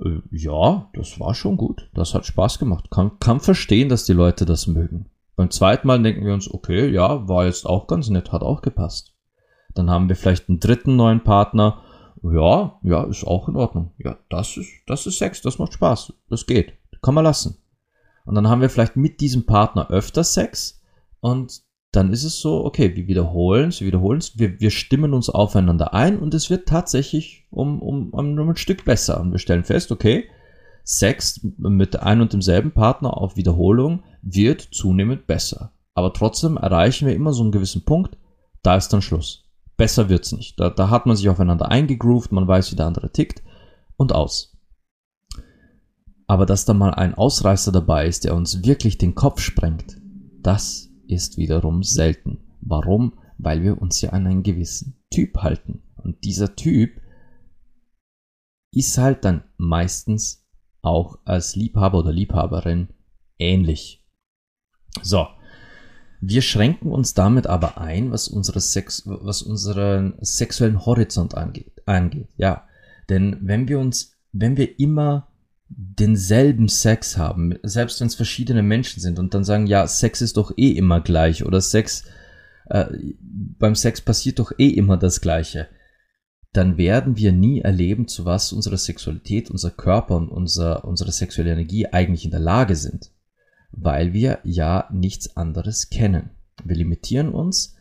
äh, 0.03 0.19
ja, 0.31 0.89
das 0.93 1.19
war 1.19 1.35
schon 1.35 1.55
gut, 1.55 1.87
das 1.93 2.15
hat 2.15 2.25
Spaß 2.25 2.57
gemacht. 2.57 2.89
Kann, 2.89 3.19
kann 3.19 3.39
verstehen, 3.39 3.89
dass 3.89 4.05
die 4.05 4.13
Leute 4.13 4.43
das 4.45 4.65
mögen. 4.65 5.05
Beim 5.35 5.51
zweiten 5.51 5.85
Mal 5.85 6.01
denken 6.01 6.25
wir 6.25 6.33
uns, 6.33 6.51
okay, 6.51 6.89
ja, 6.89 7.27
war 7.27 7.45
jetzt 7.45 7.67
auch 7.67 7.85
ganz 7.85 8.09
nett, 8.09 8.31
hat 8.31 8.41
auch 8.41 8.63
gepasst. 8.63 9.13
Dann 9.75 9.91
haben 9.91 10.09
wir 10.09 10.15
vielleicht 10.15 10.49
einen 10.49 10.59
dritten 10.59 10.95
neuen 10.95 11.21
Partner. 11.21 11.83
Ja, 12.23 12.79
ja, 12.81 13.03
ist 13.03 13.27
auch 13.27 13.47
in 13.47 13.55
Ordnung. 13.55 13.91
Ja, 13.99 14.17
das 14.29 14.57
ist, 14.57 14.71
das 14.87 15.05
ist 15.05 15.19
Sex, 15.19 15.43
das 15.43 15.59
macht 15.59 15.73
Spaß, 15.73 16.11
das 16.27 16.47
geht, 16.47 16.73
kann 17.03 17.13
man 17.13 17.23
lassen. 17.23 17.59
Und 18.25 18.33
dann 18.33 18.49
haben 18.49 18.61
wir 18.61 18.71
vielleicht 18.71 18.95
mit 18.95 19.21
diesem 19.21 19.45
Partner 19.45 19.91
öfter 19.91 20.23
Sex 20.23 20.81
und 21.19 21.61
dann 21.95 22.11
ist 22.11 22.23
es 22.23 22.39
so, 22.39 22.65
okay, 22.65 22.95
wir 22.95 23.07
wiederholen 23.07 23.69
es, 23.69 23.79
wir 23.79 23.87
wiederholen 23.87 24.19
es, 24.19 24.37
wir, 24.37 24.59
wir 24.59 24.71
stimmen 24.71 25.13
uns 25.13 25.29
aufeinander 25.29 25.93
ein 25.93 26.19
und 26.19 26.33
es 26.33 26.49
wird 26.49 26.67
tatsächlich 26.67 27.45
um, 27.51 27.81
um, 27.81 28.09
um, 28.11 28.49
ein 28.49 28.55
Stück 28.57 28.85
besser. 28.85 29.19
Und 29.21 29.31
wir 29.31 29.39
stellen 29.39 29.63
fest, 29.63 29.91
okay, 29.91 30.29
Sex 30.83 31.41
mit 31.57 31.99
einem 31.99 32.21
und 32.21 32.33
demselben 32.33 32.71
Partner 32.71 33.17
auf 33.17 33.37
Wiederholung 33.37 34.03
wird 34.21 34.61
zunehmend 34.61 35.25
besser. 35.25 35.71
Aber 35.93 36.13
trotzdem 36.13 36.57
erreichen 36.57 37.07
wir 37.07 37.15
immer 37.15 37.33
so 37.33 37.43
einen 37.43 37.51
gewissen 37.51 37.85
Punkt, 37.85 38.17
da 38.61 38.75
ist 38.75 38.89
dann 38.89 39.01
Schluss. 39.01 39.45
Besser 39.77 40.09
wird's 40.09 40.31
nicht. 40.31 40.59
Da, 40.59 40.69
da 40.69 40.89
hat 40.89 41.05
man 41.05 41.15
sich 41.15 41.29
aufeinander 41.29 41.69
eingegroovt, 41.69 42.31
man 42.31 42.47
weiß, 42.47 42.71
wie 42.71 42.75
der 42.75 42.87
andere 42.87 43.11
tickt 43.11 43.41
und 43.97 44.13
aus. 44.13 44.57
Aber 46.27 46.45
dass 46.45 46.65
da 46.65 46.73
mal 46.73 46.93
ein 46.93 47.15
Ausreißer 47.15 47.71
dabei 47.71 48.07
ist, 48.07 48.23
der 48.23 48.35
uns 48.35 48.63
wirklich 48.63 48.97
den 48.97 49.15
Kopf 49.15 49.41
sprengt, 49.41 49.97
das 50.41 50.89
ist 51.09 51.37
wiederum 51.37 51.83
selten. 51.83 52.39
Warum? 52.61 53.13
Weil 53.37 53.63
wir 53.63 53.81
uns 53.81 54.01
ja 54.01 54.11
an 54.11 54.27
einen 54.27 54.43
gewissen 54.43 54.97
Typ 55.11 55.37
halten. 55.37 55.83
Und 55.97 56.23
dieser 56.23 56.55
Typ 56.55 57.01
ist 58.71 58.97
halt 58.97 59.25
dann 59.25 59.43
meistens 59.57 60.45
auch 60.81 61.19
als 61.25 61.55
Liebhaber 61.55 61.99
oder 61.99 62.11
Liebhaberin 62.11 62.89
ähnlich. 63.39 64.05
So. 65.01 65.27
Wir 66.21 66.41
schränken 66.41 66.91
uns 66.91 67.13
damit 67.13 67.45
aber 67.45 67.77
ein, 67.77 68.11
was, 68.11 68.27
unsere 68.27 68.59
Sex, 68.59 69.03
was 69.05 69.41
unseren 69.41 70.15
sexuellen 70.21 70.85
Horizont 70.85 71.35
angeht, 71.35 71.81
angeht. 71.85 72.29
Ja. 72.37 72.67
Denn 73.09 73.37
wenn 73.41 73.67
wir 73.67 73.79
uns, 73.79 74.17
wenn 74.31 74.57
wir 74.57 74.79
immer 74.79 75.27
denselben 75.67 76.67
Sex 76.67 77.17
haben, 77.17 77.57
selbst 77.63 77.99
wenn 77.99 78.07
es 78.07 78.15
verschiedene 78.15 78.63
Menschen 78.63 79.01
sind 79.01 79.19
und 79.19 79.33
dann 79.33 79.43
sagen, 79.43 79.67
ja, 79.67 79.87
Sex 79.87 80.21
ist 80.21 80.37
doch 80.37 80.53
eh 80.57 80.71
immer 80.71 81.01
gleich 81.01 81.45
oder 81.45 81.61
Sex, 81.61 82.05
äh, 82.69 82.85
beim 83.19 83.75
Sex 83.75 84.01
passiert 84.01 84.39
doch 84.39 84.51
eh 84.57 84.69
immer 84.69 84.97
das 84.97 85.21
Gleiche, 85.21 85.67
dann 86.53 86.77
werden 86.77 87.17
wir 87.17 87.31
nie 87.31 87.61
erleben, 87.61 88.07
zu 88.07 88.25
was 88.25 88.53
unsere 88.53 88.77
Sexualität, 88.77 89.49
unser 89.49 89.71
Körper 89.71 90.15
und 90.15 90.29
unser, 90.29 90.85
unsere 90.85 91.11
sexuelle 91.11 91.51
Energie 91.51 91.87
eigentlich 91.87 92.25
in 92.25 92.31
der 92.31 92.39
Lage 92.39 92.75
sind, 92.75 93.11
weil 93.71 94.13
wir 94.13 94.39
ja 94.43 94.87
nichts 94.91 95.35
anderes 95.35 95.89
kennen. 95.89 96.29
Wir 96.63 96.77
limitieren 96.77 97.29
uns 97.29 97.74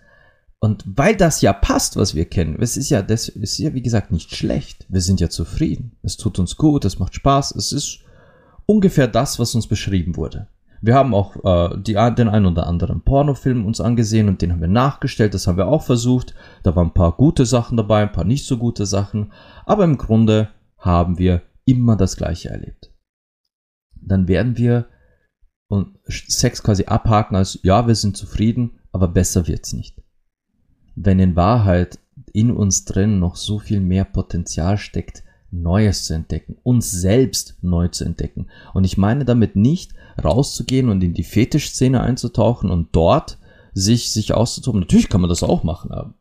und 0.65 0.83
weil 0.87 1.15
das 1.15 1.43
ja 1.43 1.53
passt, 1.53 1.99
was 1.99 2.15
wir 2.15 2.25
kennen, 2.25 2.57
es 2.59 2.79
ist 2.79 2.89
ja, 2.89 3.03
das 3.03 3.29
ist 3.29 3.59
ja 3.59 3.75
wie 3.75 3.83
gesagt 3.83 4.11
nicht 4.11 4.35
schlecht. 4.35 4.87
Wir 4.89 5.03
sind 5.03 5.21
ja 5.21 5.29
zufrieden. 5.29 5.93
Es 6.03 6.17
tut 6.17 6.39
uns 6.39 6.57
gut, 6.57 6.87
es 6.87 6.99
macht 6.99 7.15
Spaß. 7.15 7.55
Es 7.55 7.71
ist 7.71 7.99
ungefähr 8.65 9.07
das, 9.07 9.39
was 9.39 9.55
uns 9.55 9.67
beschrieben 9.67 10.17
wurde. 10.17 10.49
Wir 10.81 10.95
haben 10.95 11.13
auch 11.13 11.37
äh, 11.45 11.77
die, 11.79 11.93
den 12.17 12.31
ein 12.31 12.47
oder 12.47 12.67
anderen 12.67 13.03
Pornofilm 13.03 13.67
uns 13.67 13.83
angesehen 13.83 14.27
und 14.27 14.41
den 14.41 14.53
haben 14.53 14.63
wir 14.63 14.69
nachgestellt. 14.69 15.35
Das 15.35 15.47
haben 15.47 15.59
wir 15.59 15.69
auch 15.69 15.83
versucht. 15.83 16.35
Da 16.63 16.75
waren 16.75 16.87
ein 16.87 16.95
paar 16.95 17.13
gute 17.13 17.45
Sachen 17.45 17.77
dabei, 17.77 18.01
ein 18.01 18.13
paar 18.13 18.25
nicht 18.25 18.47
so 18.47 18.57
gute 18.57 18.87
Sachen. 18.87 19.35
Aber 19.67 19.85
im 19.85 19.99
Grunde 19.99 20.49
haben 20.79 21.19
wir 21.19 21.43
immer 21.67 21.95
das 21.95 22.17
Gleiche 22.17 22.49
erlebt. 22.49 22.91
Dann 24.01 24.29
werden 24.29 24.57
wir 24.57 24.87
Sex 26.09 26.63
quasi 26.63 26.87
abhaken 26.87 27.37
als 27.37 27.59
ja, 27.63 27.87
wir 27.87 27.97
sind 27.97 28.17
zufrieden, 28.17 28.79
aber 28.93 29.09
besser 29.09 29.47
wird's 29.47 29.75
nicht 29.75 30.04
wenn 30.95 31.19
in 31.19 31.37
Wahrheit 31.37 31.99
in 32.33 32.51
uns 32.51 32.85
drin 32.85 33.19
noch 33.19 33.37
so 33.37 33.59
viel 33.59 33.81
mehr 33.81 34.05
Potenzial 34.05 34.79
steckt, 34.79 35.23
Neues 35.51 36.05
zu 36.05 36.15
entdecken, 36.15 36.57
uns 36.65 36.91
selbst 36.91 37.57
neu 37.63 37.89
zu 37.89 38.05
entdecken. 38.05 38.49
Und 38.73 38.85
ich 38.85 38.99
meine 38.99 39.25
damit 39.25 39.55
nicht 39.55 39.93
rauszugehen 40.23 40.89
und 40.89 41.03
in 41.03 41.15
die 41.15 41.23
Fetischszene 41.23 42.01
einzutauchen 42.01 42.71
und 42.71 42.89
dort 42.93 43.39
sich, 43.73 44.11
sich 44.11 44.35
auszutoben. 44.35 44.81
Natürlich 44.81 45.09
kann 45.09 45.21
man 45.21 45.31
das 45.31 45.43
auch 45.43 45.63
machen. 45.63 46.15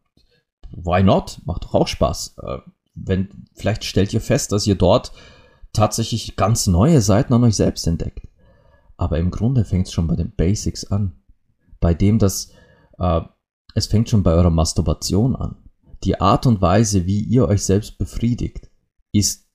Why 0.71 1.03
not? 1.03 1.39
Macht 1.45 1.65
doch 1.65 1.73
auch 1.73 1.87
Spaß. 1.87 2.35
Äh, 2.41 2.57
wenn, 2.95 3.29
vielleicht 3.55 3.83
stellt 3.83 4.13
ihr 4.13 4.21
fest, 4.21 4.51
dass 4.51 4.67
ihr 4.67 4.75
dort 4.75 5.11
tatsächlich 5.71 6.35
ganz 6.35 6.67
neue 6.67 7.01
Seiten 7.01 7.33
an 7.33 7.43
euch 7.43 7.55
selbst 7.55 7.87
entdeckt. 7.87 8.27
Aber 8.97 9.17
im 9.17 9.31
Grunde 9.31 9.65
fängt 9.65 9.87
es 9.87 9.93
schon 9.93 10.07
bei 10.07 10.15
den 10.15 10.31
Basics 10.35 10.85
an. 10.85 11.13
Bei 11.79 11.93
dem, 11.93 12.19
dass 12.19 12.51
äh, 12.99 13.21
es 13.73 13.87
fängt 13.87 14.09
schon 14.09 14.23
bei 14.23 14.33
eurer 14.33 14.49
Masturbation 14.49 15.35
an. 15.35 15.57
Die 16.03 16.19
Art 16.19 16.45
und 16.45 16.61
Weise, 16.61 17.05
wie 17.05 17.21
ihr 17.21 17.47
euch 17.47 17.63
selbst 17.63 17.97
befriedigt, 17.97 18.69
ist 19.11 19.47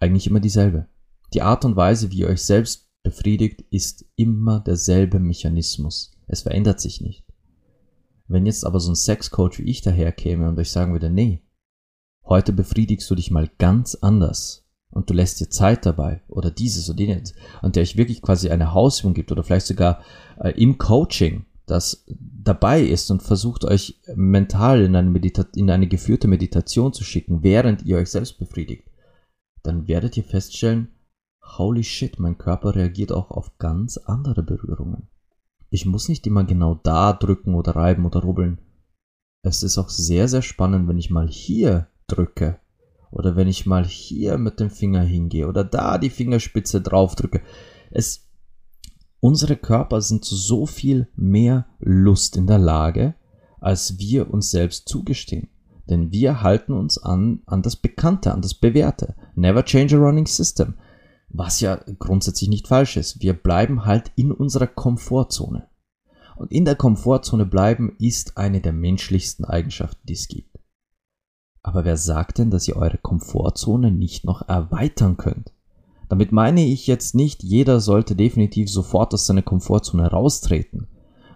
eigentlich 0.00 0.26
immer 0.26 0.40
dieselbe. 0.40 0.86
Die 1.32 1.42
Art 1.42 1.64
und 1.64 1.76
Weise, 1.76 2.10
wie 2.12 2.20
ihr 2.20 2.28
euch 2.28 2.42
selbst 2.42 2.88
befriedigt, 3.02 3.62
ist 3.70 4.04
immer 4.16 4.60
derselbe 4.60 5.18
Mechanismus. 5.18 6.12
Es 6.26 6.42
verändert 6.42 6.80
sich 6.80 7.00
nicht. 7.00 7.24
Wenn 8.26 8.46
jetzt 8.46 8.64
aber 8.64 8.80
so 8.80 8.92
ein 8.92 8.96
Sexcoach 8.96 9.58
wie 9.58 9.70
ich 9.70 9.82
daherkäme 9.82 10.48
und 10.48 10.58
euch 10.58 10.70
sagen 10.70 10.92
würde, 10.92 11.10
nee, 11.10 11.42
heute 12.24 12.52
befriedigst 12.52 13.10
du 13.10 13.14
dich 13.14 13.30
mal 13.30 13.50
ganz 13.58 13.94
anders 13.96 14.66
und 14.90 15.10
du 15.10 15.14
lässt 15.14 15.40
dir 15.40 15.50
Zeit 15.50 15.84
dabei 15.84 16.22
oder 16.28 16.50
dieses 16.50 16.88
oder 16.88 17.00
jenes 17.00 17.34
und 17.60 17.76
der 17.76 17.82
euch 17.82 17.96
wirklich 17.96 18.22
quasi 18.22 18.48
eine 18.48 18.72
Hausübung 18.72 19.12
gibt 19.12 19.30
oder 19.30 19.42
vielleicht 19.42 19.66
sogar 19.66 20.02
äh, 20.38 20.50
im 20.50 20.78
Coaching 20.78 21.44
das 21.66 22.04
dabei 22.08 22.82
ist 22.82 23.10
und 23.10 23.22
versucht 23.22 23.64
euch 23.64 24.00
mental 24.14 24.82
in 24.82 24.94
eine, 24.96 25.08
Medita 25.08 25.46
in 25.54 25.70
eine 25.70 25.86
geführte 25.86 26.28
Meditation 26.28 26.92
zu 26.92 27.04
schicken, 27.04 27.42
während 27.42 27.82
ihr 27.84 27.96
euch 27.96 28.10
selbst 28.10 28.38
befriedigt, 28.38 28.90
dann 29.62 29.88
werdet 29.88 30.16
ihr 30.16 30.24
feststellen, 30.24 30.88
holy 31.42 31.84
shit, 31.84 32.18
mein 32.18 32.38
Körper 32.38 32.74
reagiert 32.74 33.12
auch 33.12 33.30
auf 33.30 33.58
ganz 33.58 33.96
andere 33.96 34.42
Berührungen. 34.42 35.08
Ich 35.70 35.86
muss 35.86 36.08
nicht 36.08 36.26
immer 36.26 36.44
genau 36.44 36.74
da 36.74 37.12
drücken 37.12 37.54
oder 37.54 37.74
reiben 37.74 38.04
oder 38.04 38.20
rubbeln. 38.20 38.58
Es 39.42 39.62
ist 39.62 39.78
auch 39.78 39.88
sehr, 39.88 40.28
sehr 40.28 40.42
spannend, 40.42 40.88
wenn 40.88 40.98
ich 40.98 41.10
mal 41.10 41.28
hier 41.28 41.88
drücke 42.06 42.60
oder 43.10 43.36
wenn 43.36 43.48
ich 43.48 43.66
mal 43.66 43.84
hier 43.84 44.38
mit 44.38 44.60
dem 44.60 44.70
Finger 44.70 45.02
hingehe 45.02 45.48
oder 45.48 45.64
da 45.64 45.98
die 45.98 46.10
Fingerspitze 46.10 46.80
drauf 46.80 47.14
drücke. 47.14 47.42
Es 47.90 48.26
Unsere 49.24 49.56
Körper 49.56 50.02
sind 50.02 50.22
zu 50.22 50.36
so 50.36 50.66
viel 50.66 51.08
mehr 51.16 51.64
Lust 51.78 52.36
in 52.36 52.46
der 52.46 52.58
Lage, 52.58 53.14
als 53.58 53.98
wir 53.98 54.30
uns 54.30 54.50
selbst 54.50 54.86
zugestehen. 54.86 55.48
Denn 55.88 56.12
wir 56.12 56.42
halten 56.42 56.74
uns 56.74 56.98
an, 56.98 57.40
an 57.46 57.62
das 57.62 57.74
Bekannte, 57.74 58.34
an 58.34 58.42
das 58.42 58.52
Bewährte. 58.52 59.16
Never 59.34 59.64
change 59.64 59.96
a 59.96 59.98
running 59.98 60.26
system. 60.26 60.74
Was 61.30 61.60
ja 61.60 61.76
grundsätzlich 61.98 62.50
nicht 62.50 62.68
falsch 62.68 62.98
ist. 62.98 63.22
Wir 63.22 63.32
bleiben 63.32 63.86
halt 63.86 64.12
in 64.14 64.30
unserer 64.30 64.66
Komfortzone. 64.66 65.70
Und 66.36 66.52
in 66.52 66.66
der 66.66 66.76
Komfortzone 66.76 67.46
bleiben 67.46 67.96
ist 67.98 68.36
eine 68.36 68.60
der 68.60 68.74
menschlichsten 68.74 69.46
Eigenschaften, 69.46 70.06
die 70.06 70.12
es 70.12 70.28
gibt. 70.28 70.58
Aber 71.62 71.86
wer 71.86 71.96
sagt 71.96 72.36
denn, 72.36 72.50
dass 72.50 72.68
ihr 72.68 72.76
eure 72.76 72.98
Komfortzone 72.98 73.90
nicht 73.90 74.26
noch 74.26 74.46
erweitern 74.46 75.16
könnt? 75.16 75.54
Damit 76.08 76.32
meine 76.32 76.64
ich 76.64 76.86
jetzt 76.86 77.14
nicht, 77.14 77.42
jeder 77.42 77.80
sollte 77.80 78.14
definitiv 78.14 78.70
sofort 78.70 79.14
aus 79.14 79.26
seiner 79.26 79.42
Komfortzone 79.42 80.10
raustreten. 80.10 80.88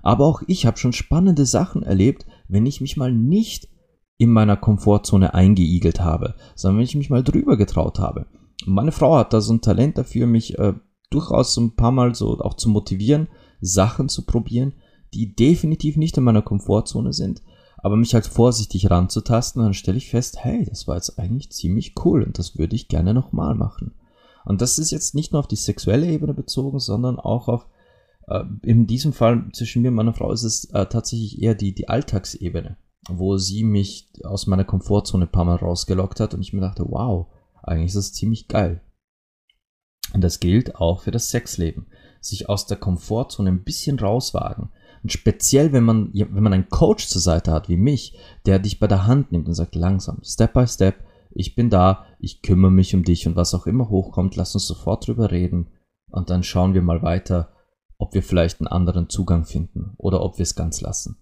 Aber 0.03 0.27
auch 0.27 0.43
ich 0.47 0.67
habe 0.67 0.77
schon 0.77 0.93
spannende 0.93 1.47
Sachen 1.47 1.83
erlebt, 1.83 2.27
wenn 2.49 2.67
ich 2.67 2.81
mich 2.81 2.97
mal 2.97 3.13
nicht 3.13 3.69
in 4.17 4.31
meiner 4.31 4.57
Komfortzone 4.57 5.35
eingeigelt 5.35 6.01
habe, 6.01 6.35
sondern 6.55 6.79
wenn 6.79 6.85
ich 6.85 6.97
mich 6.97 7.11
mal 7.11 7.23
drüber 7.23 7.57
getraut 7.57 7.99
habe. 7.99 8.27
Und 8.67 8.75
meine 8.75 8.93
Frau 8.93 9.17
hat 9.17 9.33
da 9.33 9.41
so 9.41 9.53
ein 9.53 9.61
Talent 9.61 9.97
dafür, 9.97 10.27
mich 10.27 10.59
äh, 10.59 10.75
durchaus 11.11 11.55
so 11.55 11.61
ein 11.61 11.77
paar 11.77 11.93
Mal 11.93 12.15
so 12.15 12.39
auch 12.41 12.55
zu 12.55 12.69
motivieren, 12.69 13.29
Sachen 13.61 14.09
zu 14.09 14.27
probieren, 14.27 14.75
die 15.15 15.35
definitiv 15.35 15.97
nicht 15.97 16.17
in 16.19 16.25
meiner 16.25 16.43
Komfortzone 16.43 17.13
sind, 17.13 17.43
aber 17.79 17.97
mich 17.97 18.15
halt 18.15 18.27
vorsichtig 18.27 18.91
ranzutasten, 18.91 19.63
dann 19.63 19.75
stelle 19.75 19.99
ich 19.99 20.11
fest, 20.11 20.45
hey, 20.45 20.65
das 20.69 20.89
war 20.89 20.97
jetzt 20.97 21.19
eigentlich 21.19 21.51
ziemlich 21.51 21.95
cool 22.05 22.23
und 22.23 22.39
das 22.39 22.59
würde 22.59 22.75
ich 22.75 22.89
gerne 22.89 23.15
nochmal 23.15 23.55
machen. 23.55 23.95
Und 24.49 24.63
das 24.63 24.79
ist 24.79 24.91
jetzt 24.91 25.15
nicht 25.15 25.33
nur 25.33 25.41
auf 25.41 25.47
die 25.47 25.57
sexuelle 25.57 26.07
Ebene 26.07 26.33
bezogen, 26.33 26.79
sondern 26.79 27.21
auch 27.21 27.49
auf, 27.49 27.67
äh, 28.29 28.45
in 28.63 28.87
diesem 28.87 29.13
Fall 29.13 29.47
zwischen 29.53 29.83
mir 29.83 29.89
und 29.89 29.95
meiner 29.95 30.15
Frau 30.15 30.33
ist 30.33 30.43
es 30.43 30.65
äh, 30.71 30.87
tatsächlich 30.87 31.43
eher 31.43 31.55
die, 31.55 31.75
die 31.75 31.91
Alltagsebene, 31.91 32.79
wo 33.11 33.37
sie 33.37 33.63
mich 33.63 34.11
aus 34.25 34.47
meiner 34.47 34.65
Komfortzone 34.65 35.27
ein 35.27 35.31
paar 35.31 35.45
Mal 35.45 35.57
rausgelockt 35.57 36.19
hat 36.19 36.33
und 36.33 36.41
ich 36.41 36.55
mir 36.55 36.63
dachte, 36.63 36.87
wow, 36.89 37.27
eigentlich 37.63 37.89
ist 37.89 37.97
das 37.97 38.13
ziemlich 38.15 38.49
geil. 38.49 38.81
Und 40.15 40.25
das 40.25 40.41
gilt 40.41 40.77
auch 40.77 41.03
für 41.03 41.11
das 41.11 41.29
Sexleben. 41.29 41.87
Sich 42.23 42.49
aus 42.49 42.65
der 42.65 42.79
Komfortzone 42.79 43.51
ein 43.51 43.65
bisschen 43.65 43.99
rauswagen. 43.99 44.71
Und 45.03 45.13
speziell, 45.13 45.75
wenn 45.75 45.85
man, 45.85 46.11
wenn 46.15 46.43
man 46.43 46.55
einen 46.55 46.71
Coach 46.71 47.07
zur 47.07 47.21
Seite 47.21 47.53
hat, 47.53 47.69
wie 47.69 47.77
mich, 47.77 48.19
der 48.47 48.59
dich 48.61 48.81
bei 48.81 48.87
der 48.87 49.07
Hand 49.07 49.31
nimmt 49.31 49.47
und 49.47 49.55
sagt, 49.55 49.75
langsam, 49.75 50.23
Step 50.25 50.55
by 50.55 50.67
Step, 50.67 51.05
ich 51.31 51.55
bin 51.55 51.71
da, 51.71 52.07
ich 52.19 52.43
kümmere 52.43 52.71
mich 52.71 52.95
um 52.95 53.05
dich 53.05 53.27
und 53.27 53.37
was 53.37 53.55
auch 53.55 53.67
immer 53.67 53.89
hochkommt, 53.89 54.37
lass 54.37 54.55
uns 54.55 54.67
sofort 54.67 55.07
drüber 55.07 55.31
reden 55.31 55.69
und 56.11 56.31
dann 56.31 56.43
schauen 56.43 56.75
wir 56.75 56.83
mal 56.83 57.03
weiter, 57.03 57.53
ob 57.99 58.15
wir 58.15 58.23
vielleicht 58.23 58.61
einen 58.61 58.69
anderen 58.69 59.09
Zugang 59.09 59.45
finden 59.45 59.95
oder 59.97 60.23
ob 60.23 60.39
wir 60.39 60.45
es 60.45 60.55
ganz 60.55 60.81
lassen. 60.81 61.19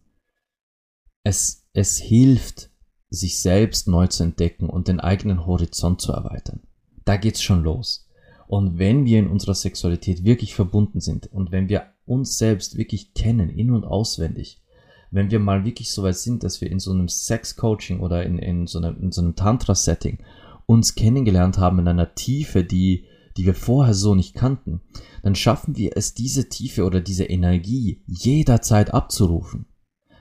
Es, 1.23 1.67
es 1.73 1.99
hilft, 1.99 2.71
sich 3.09 3.41
selbst 3.41 3.89
neu 3.89 4.07
zu 4.09 4.23
entdecken 4.23 4.69
und 4.69 4.89
den 4.89 5.01
eigenen 5.01 5.47
Horizont 5.47 6.01
zu 6.01 6.13
erweitern. 6.13 6.61
Da 7.05 7.17
geht's 7.17 7.43
schon 7.43 7.63
los. 7.63 8.09
Und 8.49 8.79
wenn 8.79 9.05
wir 9.05 9.19
in 9.19 9.29
unserer 9.29 9.55
Sexualität 9.55 10.25
wirklich 10.25 10.55
verbunden 10.55 11.01
sind 11.01 11.33
und 11.33 11.51
wenn 11.51 11.69
wir 11.69 11.87
uns 12.05 12.39
selbst 12.39 12.77
wirklich 12.77 13.15
kennen, 13.15 13.49
in 13.49 13.73
und 13.73 13.85
auswendig, 13.85 14.63
wenn 15.11 15.31
wir 15.31 15.39
mal 15.39 15.65
wirklich 15.65 15.91
so 15.91 16.03
weit 16.03 16.17
sind, 16.17 16.43
dass 16.43 16.61
wir 16.61 16.71
in 16.71 16.79
so 16.79 16.93
einem 16.93 17.09
Sex-Coaching 17.09 18.01
oder 18.01 18.25
in, 18.25 18.39
in, 18.39 18.67
so 18.67 18.79
einem, 18.79 19.01
in 19.01 19.13
so 19.13 19.23
einem 19.23 19.37
Tantra-Setting 19.37 20.19
uns 20.67 20.95
kennengelernt 20.95 21.59
haben 21.59 21.79
in 21.79 21.89
einer 21.89 22.15
Tiefe, 22.15 22.65
die, 22.65 23.05
die 23.37 23.47
wir 23.47 23.55
vorher 23.55 23.95
so 23.95 24.15
nicht 24.15 24.35
kannten, 24.35 24.81
dann 25.23 25.35
schaffen 25.35 25.77
wir 25.77 25.93
es, 25.97 26.15
diese 26.15 26.49
Tiefe 26.49 26.85
oder 26.85 27.01
diese 27.01 27.25
Energie 27.25 28.03
jederzeit 28.07 28.93
abzurufen. 28.93 29.67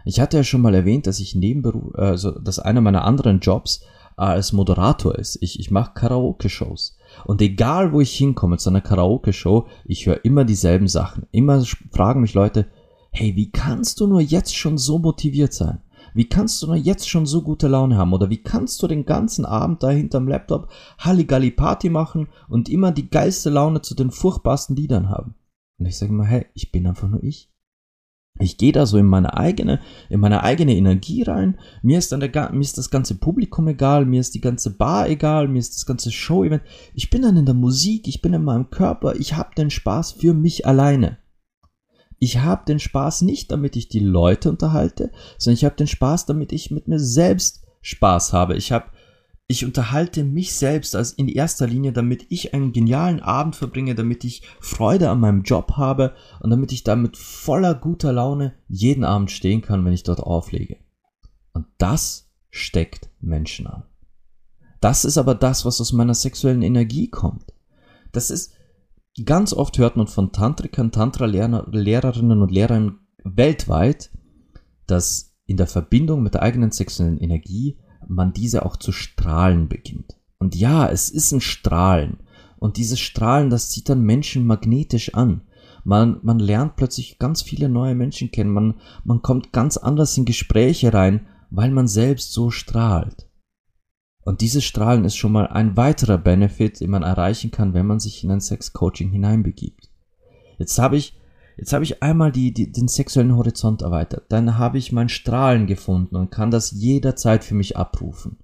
Ich 0.06 0.20
hatte 0.20 0.38
ja 0.38 0.44
schon 0.44 0.62
mal 0.62 0.76
erwähnt, 0.76 1.08
dass 1.08 1.20
ich 1.20 1.36
Nebenberuf, 1.36 1.96
also 1.96 2.32
dass 2.32 2.60
einer 2.60 2.82
meiner 2.82 3.06
anderen 3.06 3.40
Jobs 3.40 3.82
äh, 4.18 4.22
als 4.22 4.54
Moderator 4.54 5.16
ist. 5.16 5.38
Ich, 5.42 5.60
ich 5.60 5.72
mache 5.72 5.94
Karaoke-Shows. 5.96 6.98
Und 7.26 7.42
egal 7.42 7.92
wo 7.92 8.02
ich 8.02 8.16
hinkomme 8.16 8.58
zu 8.58 8.70
einer 8.70 8.82
Karaoke-Show, 8.82 9.68
ich 9.84 10.06
höre 10.06 10.24
immer 10.24 10.46
dieselben 10.46 10.88
Sachen. 10.88 11.26
Immer 11.32 11.64
fragen 11.92 12.22
mich 12.22 12.36
Leute, 12.36 12.68
hey, 13.16 13.36
wie 13.36 13.50
kannst 13.50 14.02
du 14.02 14.08
nur 14.08 14.20
jetzt 14.20 14.56
schon 14.56 14.78
so 14.78 15.00
motiviert 15.00 15.54
sein? 15.54 15.80
Wie 16.14 16.28
kannst 16.28 16.62
du 16.62 16.68
nur 16.68 16.76
jetzt 16.76 17.10
schon 17.10 17.26
so 17.26 17.42
gute 17.42 17.68
Laune 17.68 17.98
haben? 17.98 18.14
Oder 18.14 18.30
wie 18.30 18.44
kannst 18.44 18.82
du 18.84 18.88
den 18.88 19.06
ganzen 19.06 19.46
Abend 19.46 19.84
da 19.84 19.90
hinterm 19.90 20.28
Laptop 20.28 20.70
Halligalli 21.00 21.52
Party 21.52 21.90
machen 21.90 22.28
und 22.50 22.70
immer 22.70 22.92
die 22.92 23.10
geilste 23.10 23.50
Laune 23.50 23.82
zu 23.82 23.96
den 23.96 24.12
furchtbarsten 24.12 24.76
Liedern 24.76 25.10
haben? 25.10 25.36
Und 25.80 25.86
ich 25.86 25.98
sage 25.98 26.12
immer, 26.12 26.26
hey, 26.26 26.46
ich 26.54 26.72
bin 26.72 26.88
einfach 26.88 27.08
nur 27.08 27.24
ich. 27.24 27.52
Ich 28.40 28.58
gehe 28.58 28.74
da 28.74 28.86
so 28.86 28.98
in 28.98 29.06
meine 29.06 29.38
eigene, 29.38 29.80
in 30.10 30.20
meine 30.20 30.44
eigene 30.44 30.76
Energie 30.76 31.24
rein. 31.24 31.58
Mir 31.82 32.00
ist 32.00 32.12
dann 32.12 32.20
der, 32.20 32.52
mir 32.52 32.60
ist 32.60 32.78
das 32.78 32.90
ganze 32.90 33.16
Publikum 33.16 33.70
egal, 33.70 34.06
mir 34.06 34.20
ist 34.20 34.36
die 34.36 34.42
ganze 34.42 34.76
Bar 34.76 35.08
egal, 35.08 35.48
mir 35.48 35.60
ist 35.60 35.74
das 35.74 35.86
ganze 35.86 36.12
Show-Event. 36.12 36.64
Ich 36.94 37.10
bin 37.10 37.22
dann 37.22 37.38
in 37.38 37.46
der 37.46 37.56
Musik, 37.56 38.10
ich 38.10 38.22
bin 38.22 38.34
in 38.34 38.44
meinem 38.44 38.70
Körper, 38.70 39.16
ich 39.16 39.36
habe 39.36 39.56
den 39.56 39.70
Spaß 39.70 40.14
für 40.14 40.34
mich 40.34 40.68
alleine. 40.68 41.18
Ich 42.26 42.40
habe 42.40 42.66
den 42.66 42.80
Spaß 42.80 43.22
nicht, 43.22 43.52
damit 43.52 43.76
ich 43.76 43.88
die 43.88 44.00
Leute 44.00 44.50
unterhalte, 44.50 45.12
sondern 45.38 45.58
ich 45.58 45.64
habe 45.64 45.76
den 45.76 45.86
Spaß, 45.86 46.26
damit 46.26 46.54
ich 46.54 46.72
mit 46.72 46.88
mir 46.88 46.98
selbst 46.98 47.68
Spaß 47.84 48.34
habe. 48.34 48.56
Ich 48.56 48.72
habe 48.72 48.88
ich 49.46 49.64
unterhalte 49.64 50.24
mich 50.24 50.56
selbst 50.56 50.96
als 50.96 51.12
in 51.12 51.28
erster 51.28 51.68
Linie, 51.68 51.94
damit 51.94 52.26
ich 52.30 52.56
einen 52.56 52.74
genialen 52.74 53.20
Abend 53.20 53.56
verbringe, 53.56 53.94
damit 53.94 54.24
ich 54.24 54.42
Freude 54.60 55.12
an 55.12 55.20
meinem 55.20 55.44
Job 55.44 55.74
habe 55.74 56.16
und 56.40 56.50
damit 56.50 56.72
ich 56.72 56.84
damit 56.84 57.16
voller 57.16 57.76
guter 57.76 58.12
Laune 58.12 58.56
jeden 58.68 59.04
Abend 59.04 59.30
stehen 59.30 59.62
kann, 59.62 59.86
wenn 59.86 59.94
ich 59.94 60.02
dort 60.02 60.20
auflege. 60.20 60.78
Und 61.54 61.68
das 61.78 62.32
steckt 62.50 63.12
Menschen 63.22 63.68
an. 63.68 63.84
Das 64.82 65.06
ist 65.06 65.20
aber 65.20 65.36
das, 65.36 65.64
was 65.64 65.80
aus 65.80 65.94
meiner 65.94 66.16
sexuellen 66.16 66.64
Energie 66.64 67.08
kommt. 67.08 67.54
Das 68.14 68.32
ist, 68.32 68.56
Ganz 69.24 69.54
oft 69.54 69.78
hört 69.78 69.96
man 69.96 70.08
von 70.08 70.34
Tantrikern, 70.34 70.92
Tantra-Lehrerinnen 70.92 72.42
und 72.42 72.52
Lehrern 72.52 73.00
weltweit, 73.24 74.12
dass 74.88 75.34
in 75.46 75.56
der 75.56 75.68
Verbindung 75.68 76.22
mit 76.22 76.34
der 76.34 76.42
eigenen 76.42 76.72
sexuellen 76.72 77.18
Energie 77.18 77.78
man 78.08 78.34
diese 78.34 78.66
auch 78.66 78.76
zu 78.76 78.92
strahlen 78.92 79.70
beginnt. 79.70 80.18
Und 80.38 80.54
ja, 80.56 80.88
es 80.90 81.10
ist 81.10 81.32
ein 81.32 81.42
Strahlen. 81.42 82.18
Und 82.58 82.78
dieses 82.78 83.00
Strahlen, 83.00 83.50
das 83.50 83.70
zieht 83.70 83.88
dann 83.90 84.02
Menschen 84.02 84.46
magnetisch 84.46 85.14
an. 85.14 85.42
Man, 85.86 86.20
man 86.24 86.40
lernt 86.40 86.76
plötzlich 86.76 87.18
ganz 87.18 87.42
viele 87.42 87.70
neue 87.70 87.96
Menschen 87.96 88.32
kennen. 88.32 88.52
Man, 88.52 88.76
man 89.04 89.22
kommt 89.22 89.54
ganz 89.54 89.78
anders 89.78 90.18
in 90.18 90.26
Gespräche 90.26 90.94
rein, 90.94 91.28
weil 91.52 91.72
man 91.72 91.88
selbst 91.88 92.34
so 92.34 92.52
strahlt. 92.52 93.30
Und 94.26 94.42
dieses 94.42 94.64
Strahlen 94.64 95.06
ist 95.06 95.16
schon 95.16 95.32
mal 95.32 95.48
ein 95.48 95.78
weiterer 95.78 96.18
Benefit, 96.18 96.80
den 96.80 96.90
man 96.90 97.04
erreichen 97.04 97.52
kann, 97.52 97.76
wenn 97.76 97.86
man 97.86 98.00
sich 98.00 98.24
in 98.24 98.32
ein 98.32 98.42
Sex-Coaching 98.42 99.12
hineinbegibt. 99.12 99.92
Jetzt 100.58 100.80
habe 100.80 100.98
ich, 100.98 101.16
jetzt 101.58 101.74
habe 101.74 101.84
ich 101.84 102.02
einmal 102.02 102.32
die, 102.32 102.52
die, 102.52 102.72
den 102.72 102.88
sexuellen 102.88 103.36
Horizont 103.36 103.84
erweitert. 103.84 104.26
Dann 104.30 104.58
habe 104.58 104.80
ich 104.80 104.92
mein 104.92 105.10
Strahlen 105.10 105.68
gefunden 105.68 106.16
und 106.16 106.32
kann 106.32 106.50
das 106.50 106.72
jederzeit 106.72 107.44
für 107.44 107.54
mich 107.54 107.78
abrufen. 107.78 108.40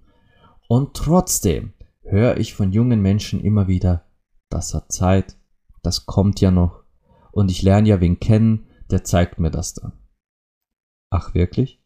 Und 0.67 0.93
trotzdem 0.93 1.73
höre 2.03 2.37
ich 2.37 2.53
von 2.53 2.71
jungen 2.71 3.01
Menschen 3.01 3.41
immer 3.41 3.67
wieder, 3.67 4.05
das 4.49 4.75
hat 4.75 4.91
Zeit, 4.91 5.35
das 5.81 6.05
kommt 6.05 6.41
ja 6.41 6.51
noch. 6.51 6.83
Und 7.31 7.49
ich 7.49 7.63
lerne 7.63 7.89
ja 7.89 7.99
wen 7.99 8.19
kennen, 8.19 8.67
der 8.91 9.03
zeigt 9.03 9.39
mir 9.39 9.49
das 9.49 9.73
dann. 9.73 9.93
Ach 11.09 11.33
wirklich? 11.33 11.81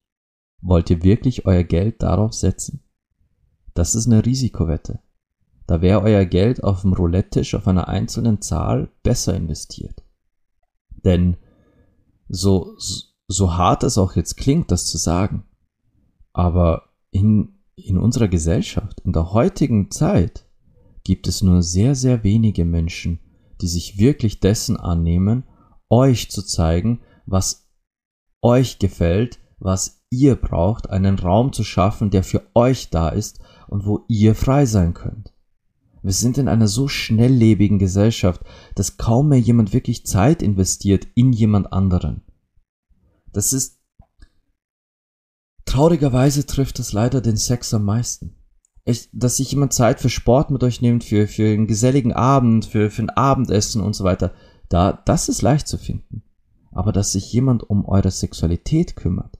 Wollt 0.62 0.90
ihr 0.90 1.02
wirklich 1.02 1.46
euer 1.46 1.64
Geld 1.64 2.04
darauf 2.04 2.34
setzen? 2.34 2.85
Das 3.75 3.94
ist 3.94 4.08
eine 4.08 4.25
Risikowette. 4.25 5.00
Da 5.67 5.82
wäre 5.82 6.01
euer 6.01 6.25
Geld 6.25 6.63
auf 6.63 6.82
dem 6.82 6.94
Roulette-Tisch 6.94 7.55
auf 7.55 7.67
einer 7.67 7.88
einzelnen 7.88 8.41
Zahl 8.41 8.89
besser 9.03 9.36
investiert. 9.36 10.03
Denn 11.03 11.38
so, 12.29 12.75
so 13.27 13.55
hart 13.55 13.84
es 13.84 13.98
auch 13.98 14.15
jetzt 14.15 14.38
klingt, 14.38 14.72
das 14.72 14.88
zu 14.88 14.98
sagen, 14.98 15.44
aber 16.34 16.89
in, 17.12 17.60
in 17.75 17.98
unserer 17.98 18.27
Gesellschaft, 18.27 19.01
in 19.01 19.13
der 19.13 19.34
heutigen 19.34 19.91
Zeit, 19.91 20.48
gibt 21.03 21.27
es 21.27 21.41
nur 21.41 21.62
sehr, 21.62 21.96
sehr 21.96 22.24
wenige 22.24 22.65
Menschen, 22.65 23.20
die 23.62 23.67
sich 23.67 23.98
wirklich 23.98 24.39
dessen 24.39 24.77
annehmen, 24.77 25.44
euch 25.89 26.32
zu 26.32 26.41
zeigen, 26.41 27.01
was 27.25 27.70
euch 28.41 28.79
gefällt, 28.79 29.39
was 29.60 30.05
ihr 30.10 30.36
braucht, 30.36 30.89
einen 30.89 31.20
Raum 31.20 31.53
zu 31.53 31.63
schaffen, 31.63 32.10
der 32.10 32.24
für 32.24 32.44
euch 32.53 32.89
da 32.89 33.10
ist 33.10 33.39
und 33.75 33.86
wo 33.86 34.05
ihr 34.08 34.36
frei 34.36 34.65
sein 34.65 34.94
könnt. 34.94 35.34
Wir 36.01 36.13
sind 36.13 36.38
in 36.38 36.48
einer 36.48 36.70
so 36.70 36.88
schnelllebigen 36.88 37.77
Gesellschaft, 37.77 38.39
dass 38.74 38.96
kaum 38.96 39.27
mehr 39.27 39.39
jemand 39.39 39.74
wirklich 39.74 40.05
Zeit 40.05 40.41
investiert 40.41 41.05
in 41.13 41.34
jemand 41.34 41.74
anderen. 41.74 42.22
Das 43.34 43.51
ist 43.51 43.82
traurigerweise 45.65 46.46
trifft 46.46 46.79
das 46.79 46.94
leider 46.94 47.20
den 47.20 47.36
Sex 47.36 47.74
am 47.74 47.84
meisten. 47.84 48.38
Ich, 48.86 49.10
dass 49.12 49.36
sich 49.38 49.51
jemand 49.51 49.74
Zeit 49.74 50.00
für 50.00 50.10
Sport 50.10 50.51
mit 50.51 50.63
euch 50.63 50.79
nimmt, 50.79 51.03
für, 51.03 51.27
für 51.27 51.51
einen 51.51 51.67
geselligen 51.67 52.13
Abend, 52.13 52.63
für, 52.63 52.89
für 52.89 53.01
ein 53.01 53.10
Abendessen 53.10 53.82
und 53.82 53.94
so 53.94 54.05
weiter, 54.05 54.32
da, 54.70 54.94
das 54.94 55.27
ist 55.27 55.41
leicht 55.41 55.67
zu 55.67 55.77
finden. 55.77 56.24
Aber 56.72 56.94
dass 56.94 57.12
sich 57.12 57.34
jemand 57.34 57.70
um 57.70 57.84
eure 57.84 58.12
Sexualität 58.12 58.96
kümmert, 58.96 59.38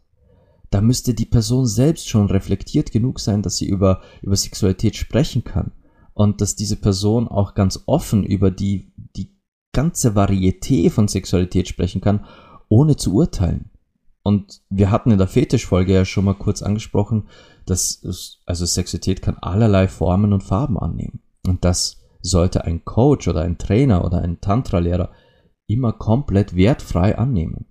da 0.76 0.82
müsste 0.82 1.14
die 1.14 1.26
Person 1.26 1.66
selbst 1.66 2.10
schon 2.10 2.26
reflektiert 2.26 2.92
genug 2.92 3.22
sein, 3.22 3.42
dass 3.42 3.56
sie 3.56 3.66
über, 3.66 4.02
über 4.22 4.36
Sexualität 4.36 4.98
sprechen 4.98 5.46
kann. 5.46 5.72
Und 6.14 6.42
dass 6.42 6.58
diese 6.58 6.76
Person 6.76 7.30
auch 7.30 7.54
ganz 7.54 7.84
offen 7.86 8.26
über 8.26 8.52
die, 8.52 8.92
die 9.16 9.40
ganze 9.72 10.18
Varieté 10.18 10.92
von 10.92 11.08
Sexualität 11.08 11.70
sprechen 11.70 12.02
kann, 12.02 12.26
ohne 12.68 12.98
zu 12.98 13.14
urteilen. 13.14 13.70
Und 14.22 14.64
wir 14.70 14.92
hatten 14.92 15.12
in 15.12 15.18
der 15.18 15.30
Fetischfolge 15.30 15.94
ja 15.94 16.04
schon 16.04 16.26
mal 16.26 16.34
kurz 16.34 16.62
angesprochen, 16.62 17.30
dass 17.66 18.04
es, 18.04 18.42
also 18.46 18.66
Sexualität 18.66 19.22
kann 19.22 19.38
allerlei 19.38 19.88
Formen 19.88 20.34
und 20.34 20.44
Farben 20.44 20.78
annehmen. 20.78 21.22
Und 21.48 21.64
das 21.64 22.02
sollte 22.20 22.66
ein 22.66 22.84
Coach 22.84 23.30
oder 23.30 23.44
ein 23.44 23.58
Trainer 23.58 24.04
oder 24.04 24.22
ein 24.22 24.42
Tantra-Lehrer 24.42 25.12
immer 25.68 25.94
komplett 25.94 26.54
wertfrei 26.54 27.18
annehmen 27.18 27.66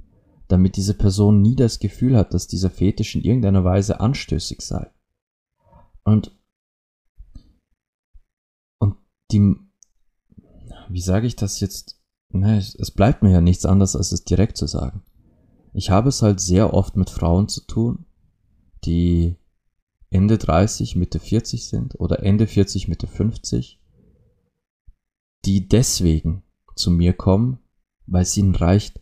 damit 0.49 0.77
diese 0.77 0.95
Person 0.95 1.41
nie 1.41 1.57
das 1.57 1.79
Gefühl 1.79 2.17
hat, 2.17 2.35
dass 2.35 2.47
dieser 2.47 2.71
Fetisch 2.71 3.15
in 3.15 3.23
irgendeiner 3.23 3.65
Weise 3.65 4.01
anstößig 4.01 4.61
sei. 4.61 4.91
Und, 6.05 6.39
und 8.79 8.97
die, 9.33 9.57
wie 10.89 11.01
sage 11.01 11.27
ich 11.27 11.37
das 11.37 11.61
jetzt? 11.61 12.01
Ne, 12.31 12.59
es 12.59 12.91
bleibt 12.91 13.23
mir 13.23 13.31
ja 13.31 13.41
nichts 13.41 13.65
anderes, 13.65 13.95
als 13.95 14.13
es 14.13 14.25
direkt 14.25 14.57
zu 14.57 14.67
sagen. 14.67 15.03
Ich 15.73 15.91
habe 15.91 16.09
es 16.09 16.21
halt 16.21 16.41
sehr 16.41 16.75
oft 16.75 16.97
mit 16.97 17.11
Frauen 17.11 17.49
zu 17.49 17.61
tun, 17.67 18.07
die 18.85 19.37
Ende 20.11 20.39
30, 20.39 20.95
Mitte 20.97 21.19
40 21.19 21.67
sind 21.67 21.99
oder 21.99 22.23
Ende 22.23 22.47
40, 22.47 22.89
Mitte 22.89 23.07
50, 23.07 23.81
die 25.45 25.69
deswegen 25.69 26.43
zu 26.77 26.91
mir 26.91 27.13
kommen, 27.13 27.59
weil 28.07 28.23
es 28.23 28.37
ihnen 28.37 28.55
reicht, 28.55 29.01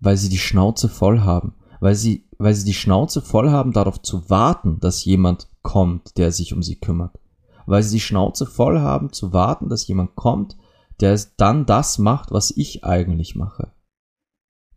weil 0.00 0.16
sie 0.16 0.28
die 0.28 0.38
Schnauze 0.38 0.88
voll 0.88 1.20
haben, 1.20 1.54
weil 1.80 1.94
sie, 1.94 2.28
weil 2.38 2.54
sie 2.54 2.64
die 2.64 2.74
Schnauze 2.74 3.20
voll 3.22 3.50
haben, 3.50 3.72
darauf 3.72 4.00
zu 4.02 4.30
warten, 4.30 4.80
dass 4.80 5.04
jemand 5.04 5.48
kommt, 5.62 6.18
der 6.18 6.32
sich 6.32 6.52
um 6.52 6.62
sie 6.62 6.76
kümmert, 6.76 7.18
weil 7.66 7.82
sie 7.82 7.96
die 7.96 8.02
Schnauze 8.02 8.46
voll 8.46 8.80
haben, 8.80 9.12
zu 9.12 9.32
warten, 9.32 9.68
dass 9.68 9.86
jemand 9.86 10.16
kommt, 10.16 10.56
der 11.00 11.18
dann 11.36 11.66
das 11.66 11.98
macht, 11.98 12.30
was 12.30 12.50
ich 12.50 12.84
eigentlich 12.84 13.34
mache. 13.34 13.72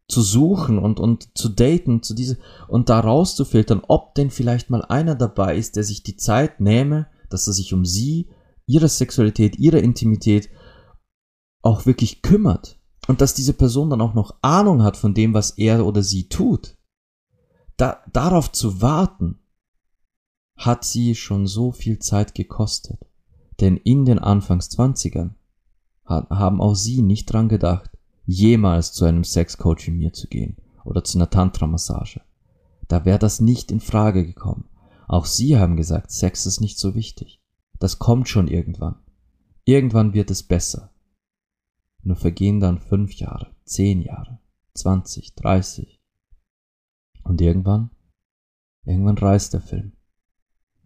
Zu 0.08 0.22
suchen 0.22 0.78
und, 0.78 1.00
und 1.00 1.38
zu 1.38 1.50
daten, 1.50 2.04
zu 2.04 2.14
diese, 2.14 2.38
und 2.68 2.90
da 2.90 3.00
rauszufiltern, 3.00 3.82
ob 3.88 4.14
denn 4.16 4.30
vielleicht 4.30 4.70
mal 4.70 4.84
einer 4.84 5.16
dabei 5.16 5.56
ist, 5.56 5.78
der 5.78 5.84
sich 5.84 6.04
die 6.04 6.18
Zeit 6.18 6.60
nähme, 6.60 7.08
dass 7.30 7.48
er 7.48 7.54
sich 7.54 7.74
um 7.74 7.86
sie, 7.86 8.30
ihre 8.66 8.90
Sexualität, 8.90 9.58
ihre 9.58 9.80
Intimität 9.80 10.50
auch 11.62 11.86
wirklich 11.86 12.22
kümmert 12.22 12.81
und 13.08 13.22
dass 13.22 13.34
diese 13.34 13.54
Person 13.54 13.90
dann 13.90 14.02
auch 14.02 14.14
noch 14.14 14.36
Ahnung 14.42 14.84
hat 14.84 14.98
von 14.98 15.14
dem, 15.14 15.34
was 15.34 15.52
er 15.52 15.86
oder 15.86 16.04
sie 16.04 16.30
tut, 16.30 16.78
da, 17.78 18.02
darauf 18.12 18.52
zu 18.52 18.82
warten, 18.82 19.40
hat 20.56 20.84
sie 20.84 21.16
schon 21.16 21.48
so 21.48 21.72
viel 21.72 22.00
Zeit 22.00 22.36
gekostet. 22.36 23.00
Denn 23.60 23.78
in 23.78 24.06
den 24.06 24.20
Anfangszwanzigern 24.20 25.36
haben 26.06 26.62
auch 26.62 26.76
sie 26.76 27.02
nicht 27.02 27.32
dran 27.32 27.50
gedacht, 27.50 27.90
jemals 28.26 28.94
zu 28.94 29.06
einem 29.06 29.24
Sexcoach 29.24 29.88
wie 29.88 29.92
mir 29.92 30.14
zu 30.14 30.28
gehen 30.28 30.58
oder 30.84 31.04
zu 31.04 31.18
einer 31.18 31.30
Tantra-Massage. 31.30 32.22
Da 32.88 33.06
wäre 33.06 33.20
das 33.20 33.40
nicht 33.40 33.72
in 33.72 33.80
Frage 33.80 34.26
gekommen. 34.26 34.66
Auch 35.08 35.26
sie 35.26 35.58
haben 35.58 35.76
gesagt, 35.76 36.12
Sex 36.12 36.46
ist 36.46 36.62
nicht 36.62 36.80
so 36.80 36.96
wichtig. 36.96 37.42
Das 37.80 38.00
kommt 38.00 38.30
schon 38.30 38.48
irgendwann. 38.48 38.96
Irgendwann 39.66 40.14
wird 40.14 40.32
es 40.32 40.44
besser. 40.44 40.91
Nur 42.04 42.16
vergehen 42.16 42.60
dann 42.60 42.80
fünf 42.80 43.14
Jahre, 43.14 43.56
zehn 43.64 44.02
Jahre, 44.02 44.40
zwanzig, 44.74 45.36
dreißig. 45.36 46.02
Und 47.24 47.42
irgendwann, 47.42 47.92
irgendwann 48.84 49.18
reißt 49.18 49.54
der 49.54 49.62
Film. 49.62 49.94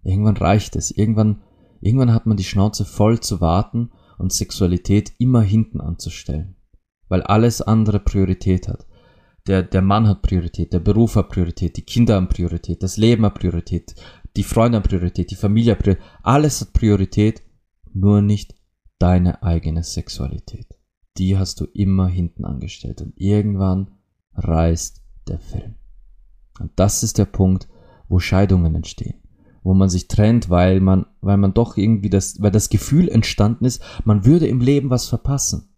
Irgendwann 0.04 0.38
reicht 0.38 0.76
es. 0.76 0.92
Irgendwann, 0.92 1.42
irgendwann 1.80 2.14
hat 2.14 2.26
man 2.26 2.38
die 2.38 2.44
Schnauze 2.44 2.84
voll 2.84 3.22
zu 3.22 3.40
warten 3.40 3.92
und 4.18 4.34
Sexualität 4.34 5.14
immer 5.18 5.42
hinten 5.42 5.80
anzustellen. 5.80 6.58
Weil 7.08 7.24
alles 7.24 7.62
andere 7.62 8.00
Priorität 8.00 8.68
hat. 8.68 8.86
Der, 9.48 9.64
der 9.64 9.82
Mann 9.82 10.08
hat 10.08 10.22
Priorität, 10.22 10.74
der 10.74 10.80
Beruf 10.80 11.16
hat 11.16 11.30
Priorität, 11.30 11.78
die 11.78 11.84
Kinder 11.84 12.16
haben 12.16 12.30
Priorität, 12.30 12.82
das 12.82 12.98
Leben 12.98 13.26
hat 13.26 13.36
Priorität, 13.36 13.94
die 14.36 14.44
Freunde 14.44 14.78
haben 14.78 14.84
Priorität, 14.84 15.30
die 15.30 15.36
Familie 15.36 15.74
hat 15.74 15.80
Priorität. 15.80 16.06
Alles 16.24 16.62
hat 16.62 16.74
Priorität, 16.74 17.44
nur 17.94 18.22
nicht 18.22 18.56
deine 18.98 19.44
eigene 19.44 19.84
Sexualität 19.84 20.68
die 21.18 21.38
hast 21.38 21.62
du 21.62 21.66
immer 21.66 22.08
hinten 22.08 22.46
angestellt 22.46 23.02
und 23.02 23.14
irgendwann 23.16 23.92
reißt 24.36 25.02
der 25.28 25.40
Film. 25.40 25.76
Und 26.60 26.72
das 26.76 27.04
ist 27.04 27.18
der 27.18 27.26
Punkt, 27.26 27.68
wo 28.08 28.20
Scheidungen 28.20 28.76
entstehen, 28.76 29.22
wo 29.64 29.74
man 29.74 29.90
sich 29.90 30.08
trennt, 30.08 30.50
weil 30.50 30.80
man, 30.80 31.06
weil 31.22 31.38
man 31.38 31.54
doch 31.54 31.78
irgendwie 31.78 32.10
das, 32.10 32.42
weil 32.42 32.52
das 32.52 32.70
Gefühl 32.70 33.10
entstanden 33.10 33.66
ist, 33.66 33.82
man 34.04 34.26
würde 34.26 34.48
im 34.48 34.62
Leben 34.62 34.90
was 34.90 35.08
verpassen. 35.08 35.70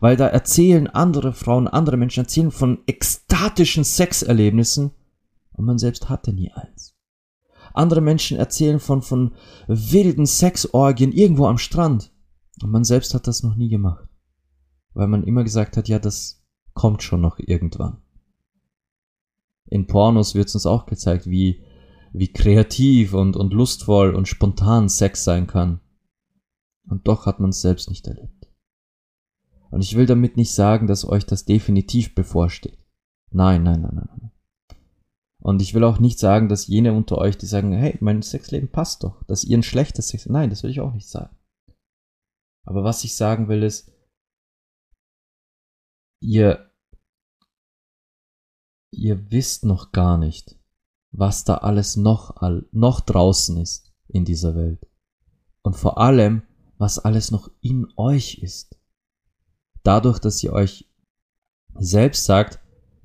Weil 0.00 0.16
da 0.16 0.26
erzählen 0.26 0.88
andere 0.88 1.32
Frauen, 1.32 1.66
andere 1.66 1.96
Menschen 1.96 2.24
erzählen 2.24 2.50
von 2.50 2.80
ekstatischen 2.86 3.82
Sexerlebnissen 3.82 4.90
und 5.52 5.64
man 5.64 5.78
selbst 5.78 6.08
hatte 6.10 6.32
nie 6.32 6.52
eins. 6.52 6.94
Andere 7.72 8.00
Menschen 8.00 8.36
erzählen 8.36 8.78
von, 8.78 9.00
von 9.00 9.32
wilden 9.68 10.26
Sexorgien 10.26 11.12
irgendwo 11.12 11.46
am 11.46 11.56
Strand 11.56 12.12
und 12.62 12.70
man 12.70 12.84
selbst 12.84 13.14
hat 13.14 13.26
das 13.26 13.42
noch 13.42 13.54
nie 13.56 13.68
gemacht 13.68 14.09
weil 14.94 15.08
man 15.08 15.24
immer 15.24 15.44
gesagt 15.44 15.76
hat, 15.76 15.88
ja, 15.88 15.98
das 15.98 16.42
kommt 16.74 17.02
schon 17.02 17.20
noch 17.20 17.38
irgendwann. 17.38 18.02
In 19.66 19.86
Pornos 19.86 20.34
wird 20.34 20.52
uns 20.54 20.66
auch 20.66 20.86
gezeigt, 20.86 21.26
wie, 21.26 21.62
wie 22.12 22.32
kreativ 22.32 23.14
und, 23.14 23.36
und 23.36 23.52
lustvoll 23.52 24.14
und 24.14 24.26
spontan 24.26 24.88
Sex 24.88 25.24
sein 25.24 25.46
kann. 25.46 25.80
Und 26.88 27.06
doch 27.06 27.26
hat 27.26 27.38
man 27.38 27.50
es 27.50 27.60
selbst 27.60 27.88
nicht 27.88 28.06
erlebt. 28.06 28.50
Und 29.70 29.82
ich 29.82 29.96
will 29.96 30.06
damit 30.06 30.36
nicht 30.36 30.52
sagen, 30.52 30.88
dass 30.88 31.08
euch 31.08 31.24
das 31.24 31.44
definitiv 31.44 32.14
bevorsteht. 32.16 32.78
Nein, 33.30 33.62
nein, 33.62 33.82
nein, 33.82 33.94
nein, 33.94 34.08
nein. 34.20 34.32
Und 35.38 35.62
ich 35.62 35.72
will 35.72 35.84
auch 35.84 36.00
nicht 36.00 36.18
sagen, 36.18 36.48
dass 36.48 36.66
jene 36.66 36.92
unter 36.92 37.16
euch, 37.16 37.38
die 37.38 37.46
sagen, 37.46 37.72
hey, 37.72 37.96
mein 38.00 38.22
Sexleben 38.22 38.70
passt 38.70 39.04
doch, 39.04 39.22
dass 39.24 39.44
ihr 39.44 39.56
ein 39.56 39.62
schlechtes 39.62 40.08
Sex, 40.08 40.26
nein, 40.26 40.50
das 40.50 40.62
will 40.62 40.70
ich 40.70 40.80
auch 40.80 40.92
nicht 40.92 41.08
sagen. 41.08 41.34
Aber 42.66 42.84
was 42.84 43.04
ich 43.04 43.14
sagen 43.14 43.48
will 43.48 43.62
ist, 43.62 43.90
ihr, 46.20 46.70
ihr 48.90 49.30
wisst 49.30 49.64
noch 49.64 49.92
gar 49.92 50.18
nicht, 50.18 50.58
was 51.10 51.44
da 51.44 51.56
alles 51.56 51.96
noch, 51.96 52.40
noch 52.72 53.00
draußen 53.00 53.56
ist 53.56 53.92
in 54.08 54.24
dieser 54.24 54.54
Welt. 54.54 54.86
Und 55.62 55.76
vor 55.76 55.98
allem, 55.98 56.42
was 56.78 56.98
alles 56.98 57.30
noch 57.30 57.50
in 57.60 57.86
euch 57.96 58.38
ist. 58.38 58.78
Dadurch, 59.82 60.18
dass 60.18 60.42
ihr 60.42 60.52
euch 60.52 60.88
selbst 61.78 62.24
sagt, 62.24 62.58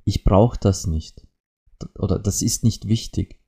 ich 0.06 0.23
brauche 0.23 0.58
das 0.60 0.88
nicht. 0.88 1.28
Oder 1.97 2.19
das 2.19 2.41
ist 2.41 2.63
nicht 2.63 2.88
wichtig. 2.88 3.41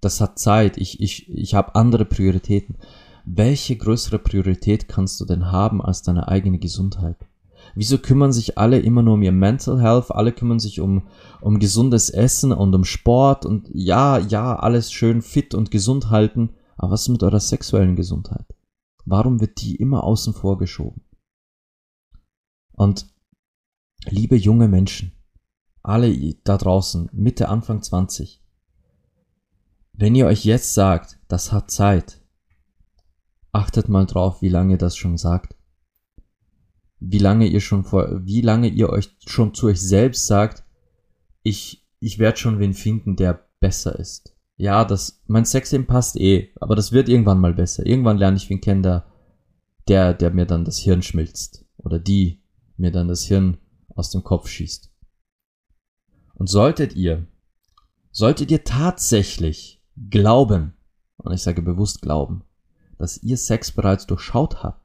Das 0.00 0.20
hat 0.20 0.38
Zeit. 0.38 0.78
Ich, 0.78 1.00
ich, 1.00 1.28
ich 1.28 1.54
habe 1.54 1.74
andere 1.74 2.04
Prioritäten. 2.04 2.78
Welche 3.24 3.76
größere 3.76 4.18
Priorität 4.18 4.88
kannst 4.88 5.20
du 5.20 5.26
denn 5.26 5.52
haben 5.52 5.82
als 5.82 6.02
deine 6.02 6.28
eigene 6.28 6.58
Gesundheit? 6.58 7.27
Wieso 7.74 7.98
kümmern 7.98 8.32
sich 8.32 8.58
alle 8.58 8.78
immer 8.78 9.02
nur 9.02 9.14
um 9.14 9.22
ihr 9.22 9.32
Mental 9.32 9.80
Health? 9.80 10.10
Alle 10.10 10.32
kümmern 10.32 10.58
sich 10.58 10.80
um, 10.80 11.08
um 11.40 11.58
gesundes 11.58 12.10
Essen 12.10 12.52
und 12.52 12.74
um 12.74 12.84
Sport 12.84 13.46
und 13.46 13.68
ja, 13.72 14.18
ja, 14.18 14.56
alles 14.56 14.92
schön 14.92 15.22
fit 15.22 15.54
und 15.54 15.70
gesund 15.70 16.10
halten. 16.10 16.50
Aber 16.76 16.92
was 16.92 17.02
ist 17.02 17.08
mit 17.08 17.22
eurer 17.22 17.40
sexuellen 17.40 17.96
Gesundheit? 17.96 18.46
Warum 19.04 19.40
wird 19.40 19.60
die 19.62 19.76
immer 19.76 20.04
außen 20.04 20.34
vor 20.34 20.58
geschoben? 20.58 21.02
Und 22.72 23.06
liebe 24.04 24.36
junge 24.36 24.68
Menschen, 24.68 25.12
alle 25.82 26.34
da 26.44 26.56
draußen, 26.56 27.08
Mitte, 27.12 27.48
Anfang 27.48 27.82
20, 27.82 28.42
wenn 29.92 30.14
ihr 30.14 30.26
euch 30.26 30.44
jetzt 30.44 30.74
sagt, 30.74 31.18
das 31.26 31.50
hat 31.50 31.72
Zeit, 31.72 32.22
achtet 33.50 33.88
mal 33.88 34.06
drauf, 34.06 34.42
wie 34.42 34.48
lange 34.48 34.78
das 34.78 34.96
schon 34.96 35.16
sagt. 35.16 35.56
Wie 37.00 37.18
lange 37.18 37.46
ihr 37.46 37.60
schon 37.60 37.84
vor, 37.84 38.24
wie 38.24 38.40
lange 38.40 38.68
ihr 38.68 38.90
euch 38.90 39.10
schon 39.26 39.54
zu 39.54 39.66
euch 39.66 39.80
selbst 39.80 40.26
sagt, 40.26 40.64
ich, 41.42 41.86
ich 42.00 42.18
werde 42.18 42.38
schon 42.38 42.58
wen 42.58 42.74
finden, 42.74 43.16
der 43.16 43.46
besser 43.60 43.98
ist. 43.98 44.34
Ja, 44.56 44.84
das, 44.84 45.22
mein 45.26 45.44
Sexleben 45.44 45.86
passt 45.86 46.16
eh, 46.16 46.52
aber 46.60 46.74
das 46.74 46.90
wird 46.90 47.08
irgendwann 47.08 47.38
mal 47.38 47.54
besser. 47.54 47.86
Irgendwann 47.86 48.18
lerne 48.18 48.36
ich 48.36 48.50
wen 48.50 48.60
kennen, 48.60 48.82
der, 48.82 49.06
der, 49.86 50.14
der 50.14 50.30
mir 50.30 50.46
dann 50.46 50.64
das 50.64 50.78
Hirn 50.78 51.02
schmilzt. 51.02 51.64
Oder 51.76 52.00
die 52.00 52.42
mir 52.76 52.90
dann 52.90 53.08
das 53.08 53.24
Hirn 53.24 53.58
aus 53.94 54.10
dem 54.10 54.24
Kopf 54.24 54.48
schießt. 54.48 54.90
Und 56.34 56.48
solltet 56.48 56.94
ihr, 56.94 57.26
solltet 58.10 58.50
ihr 58.50 58.64
tatsächlich 58.64 59.82
glauben, 60.10 60.74
und 61.16 61.32
ich 61.32 61.42
sage 61.42 61.62
bewusst 61.62 62.02
glauben, 62.02 62.44
dass 62.98 63.22
ihr 63.22 63.36
Sex 63.36 63.72
bereits 63.72 64.06
durchschaut 64.06 64.62
habt, 64.62 64.77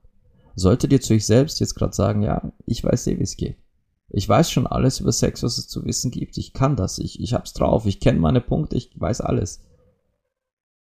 solltet 0.55 0.91
ihr 0.91 1.01
zu 1.01 1.13
euch 1.13 1.25
selbst 1.25 1.59
jetzt 1.59 1.75
gerade 1.75 1.93
sagen, 1.93 2.21
ja, 2.21 2.51
ich 2.65 2.83
weiß 2.83 3.07
eh, 3.07 3.19
wie 3.19 3.23
es 3.23 3.37
geht. 3.37 3.57
Ich 4.09 4.29
weiß 4.29 4.51
schon 4.51 4.67
alles 4.67 4.99
über 4.99 5.11
Sex, 5.11 5.41
was 5.41 5.57
es 5.57 5.67
zu 5.67 5.85
wissen 5.85 6.11
gibt. 6.11 6.37
Ich 6.37 6.53
kann 6.53 6.75
das. 6.75 6.99
Ich, 6.99 7.19
ich 7.19 7.33
hab's 7.33 7.53
drauf. 7.53 7.85
Ich 7.85 7.99
kenne 7.99 8.19
meine 8.19 8.41
Punkte. 8.41 8.75
Ich 8.75 8.91
weiß 8.99 9.21
alles. 9.21 9.63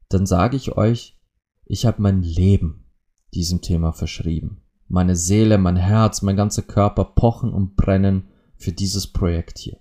Dann 0.09 0.27
sage 0.27 0.57
ich 0.57 0.77
euch, 0.77 1.19
ich 1.65 1.87
habe 1.87 2.03
mein 2.03 2.23
Leben 2.23 2.91
diesem 3.33 3.61
Thema 3.61 3.93
verschrieben. 3.93 4.63
Meine 4.89 5.17
Seele, 5.17 5.57
mein 5.57 5.77
Herz, 5.77 6.23
mein 6.23 6.37
ganzer 6.37 6.63
Körper 6.63 7.05
pochen 7.05 7.53
und 7.53 7.77
brennen 7.77 8.29
für 8.57 8.73
dieses 8.73 9.07
Projekt 9.07 9.59
hier. 9.59 9.79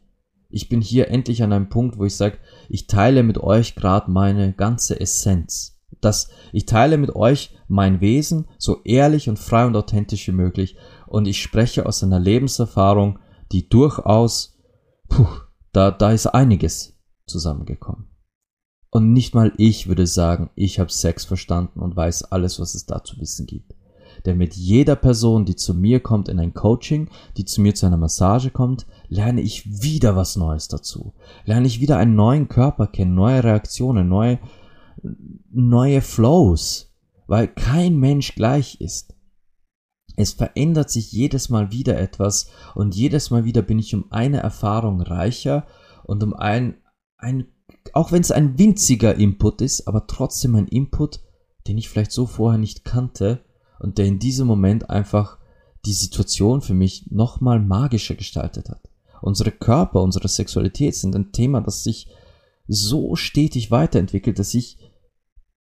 Ich 0.50 0.70
bin 0.70 0.82
hier 0.82 1.10
endlich 1.10 1.44
an 1.44 1.52
einem 1.52 1.70
Punkt, 1.70 1.98
wo 1.98 2.06
ich 2.06 2.15
sage, 2.15 2.38
ich 2.70 2.88
teile 2.88 3.24
mit 3.24 3.38
euch 3.38 3.76
gerade 3.76 4.12
meine 4.12 4.54
ganze 4.54 5.00
Essenz. 5.00 5.81
Das, 6.01 6.29
ich 6.51 6.65
teile 6.65 6.97
mit 6.97 7.15
euch 7.15 7.55
mein 7.67 8.01
Wesen 8.01 8.47
so 8.57 8.81
ehrlich 8.83 9.29
und 9.29 9.39
frei 9.39 9.65
und 9.65 9.75
authentisch 9.75 10.27
wie 10.27 10.33
möglich 10.33 10.75
und 11.07 11.27
ich 11.27 11.41
spreche 11.41 11.85
aus 11.85 12.03
einer 12.03 12.19
Lebenserfahrung, 12.19 13.19
die 13.51 13.69
durchaus, 13.69 14.57
puh, 15.07 15.27
da, 15.71 15.91
da 15.91 16.11
ist 16.11 16.27
einiges 16.27 16.97
zusammengekommen. 17.27 18.07
Und 18.89 19.13
nicht 19.13 19.33
mal 19.33 19.53
ich 19.57 19.87
würde 19.87 20.05
sagen, 20.05 20.49
ich 20.55 20.79
habe 20.79 20.91
Sex 20.91 21.23
verstanden 21.23 21.79
und 21.79 21.95
weiß 21.95 22.23
alles, 22.25 22.59
was 22.59 22.75
es 22.75 22.85
da 22.85 23.03
zu 23.03 23.19
wissen 23.19 23.45
gibt. 23.45 23.73
Denn 24.25 24.37
mit 24.37 24.55
jeder 24.55 24.95
Person, 24.95 25.45
die 25.45 25.55
zu 25.55 25.73
mir 25.73 26.01
kommt 26.01 26.27
in 26.27 26.39
ein 26.39 26.53
Coaching, 26.53 27.09
die 27.37 27.45
zu 27.45 27.61
mir 27.61 27.73
zu 27.73 27.85
einer 27.85 27.97
Massage 27.97 28.51
kommt, 28.51 28.85
lerne 29.07 29.41
ich 29.41 29.81
wieder 29.81 30.15
was 30.15 30.35
Neues 30.35 30.67
dazu. 30.67 31.13
Lerne 31.45 31.67
ich 31.67 31.79
wieder 31.79 31.97
einen 31.97 32.15
neuen 32.15 32.49
Körper 32.49 32.87
kennen, 32.87 33.15
neue 33.15 33.43
Reaktionen, 33.43 34.09
neue, 34.09 34.39
neue 35.49 36.01
Flows, 36.01 36.93
weil 37.27 37.47
kein 37.47 37.97
Mensch 37.97 38.36
gleich 38.36 38.80
ist. 38.82 39.15
Es 40.15 40.34
verändert 40.34 40.89
sich 40.89 41.12
jedes 41.12 41.49
Mal 41.49 41.71
wieder 41.71 41.97
etwas 41.97 42.49
und 42.75 42.95
jedes 42.95 43.30
Mal 43.30 43.45
wieder 43.45 43.62
bin 43.62 43.80
ich 43.80 43.95
um 43.95 44.12
eine 44.12 44.39
Erfahrung 44.39 45.01
reicher 45.01 45.65
und 46.04 46.23
um 46.23 46.34
ein, 46.34 46.75
ein 47.17 47.47
auch 47.93 48.12
wenn 48.12 48.21
es 48.21 48.32
ein 48.32 48.58
winziger 48.60 49.15
Input 49.15 49.62
ist, 49.62 49.88
aber 49.88 50.08
trotzdem 50.08 50.56
ein 50.56 50.67
Input, 50.67 51.21
den 51.67 51.77
ich 51.77 51.89
vielleicht 51.89 52.12
so 52.12 52.25
vorher 52.25 52.60
nicht 52.60 52.86
kannte 52.86 53.43
und 53.80 53.97
der 53.97 54.06
in 54.06 54.19
diesem 54.19 54.47
Moment 54.47 54.89
einfach 54.89 55.38
die 55.86 55.93
Situation 55.93 56.62
für 56.62 56.73
mich 56.73 57.10
nochmal 57.10 57.60
magischer 57.60 58.15
gestaltet 58.15 58.69
hat. 58.69 58.89
Unsere 59.21 59.51
Körper, 59.51 60.01
unsere 60.01 60.27
Sexualität 60.27 60.95
sind 60.95 61.15
ein 61.15 61.32
Thema, 61.32 61.62
das 61.62 61.84
sich 61.84 62.08
so 62.67 63.15
stetig 63.15 63.71
weiterentwickelt, 63.71 64.39
dass 64.39 64.54
ich, 64.54 64.78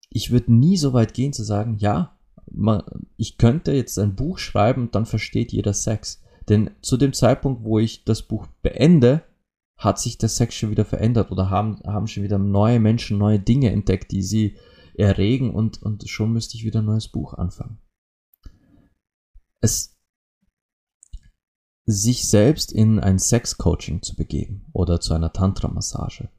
ich 0.09 0.31
würde 0.31 0.53
nie 0.53 0.77
so 0.77 0.93
weit 0.93 1.13
gehen 1.13 1.33
zu 1.33 1.43
sagen, 1.43 1.77
ja, 1.77 2.17
man, 2.51 2.83
ich 3.17 3.37
könnte 3.37 3.73
jetzt 3.73 3.97
ein 3.99 4.15
Buch 4.15 4.37
schreiben 4.37 4.83
und 4.83 4.95
dann 4.95 5.05
versteht 5.05 5.51
jeder 5.51 5.73
Sex. 5.73 6.21
Denn 6.47 6.71
zu 6.81 6.97
dem 6.97 7.13
Zeitpunkt, 7.13 7.63
wo 7.63 7.79
ich 7.79 8.05
das 8.05 8.21
Buch 8.21 8.47
beende, 8.61 9.23
hat 9.77 9.99
sich 9.99 10.17
der 10.17 10.29
Sex 10.29 10.55
schon 10.55 10.69
wieder 10.69 10.85
verändert 10.85 11.31
oder 11.31 11.49
haben, 11.49 11.79
haben 11.85 12.07
schon 12.07 12.23
wieder 12.23 12.37
neue 12.37 12.79
Menschen 12.79 13.17
neue 13.17 13.39
Dinge 13.39 13.71
entdeckt, 13.71 14.11
die 14.11 14.21
sie 14.21 14.57
erregen 14.93 15.53
und, 15.53 15.81
und 15.81 16.07
schon 16.07 16.31
müsste 16.31 16.55
ich 16.55 16.63
wieder 16.63 16.79
ein 16.79 16.85
neues 16.85 17.09
Buch 17.09 17.33
anfangen 17.33 17.79
es 19.65 19.97
sich 21.85 22.27
selbst 22.27 22.71
in 22.71 22.99
ein 22.99 23.19
Sex-Coaching 23.19 24.01
zu 24.01 24.15
begeben 24.15 24.65
oder 24.73 24.99
zu 25.01 25.13
einer 25.13 25.33
Tantra-Massage 25.33 26.29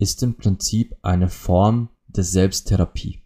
ist 0.00 0.22
im 0.22 0.34
Prinzip 0.34 0.96
eine 1.02 1.28
Form 1.28 1.90
der 2.08 2.24
Selbsttherapie. 2.24 3.20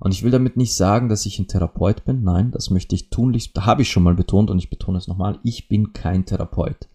Und 0.00 0.12
ich 0.12 0.22
will 0.22 0.30
damit 0.30 0.56
nicht 0.56 0.74
sagen, 0.74 1.08
dass 1.08 1.26
ich 1.26 1.38
ein 1.38 1.48
Therapeut 1.48 2.04
bin. 2.04 2.22
Nein, 2.22 2.50
das 2.50 2.70
möchte 2.70 2.94
ich 2.94 3.10
tunlichst, 3.10 3.56
da 3.56 3.66
habe 3.66 3.82
ich 3.82 3.90
schon 3.90 4.02
mal 4.02 4.14
betont 4.14 4.50
und 4.50 4.58
ich 4.58 4.70
betone 4.70 4.96
es 4.96 5.06
nochmal, 5.06 5.38
ich 5.42 5.68
bin 5.68 5.92
kein 5.92 6.24
Therapeut. 6.24 6.88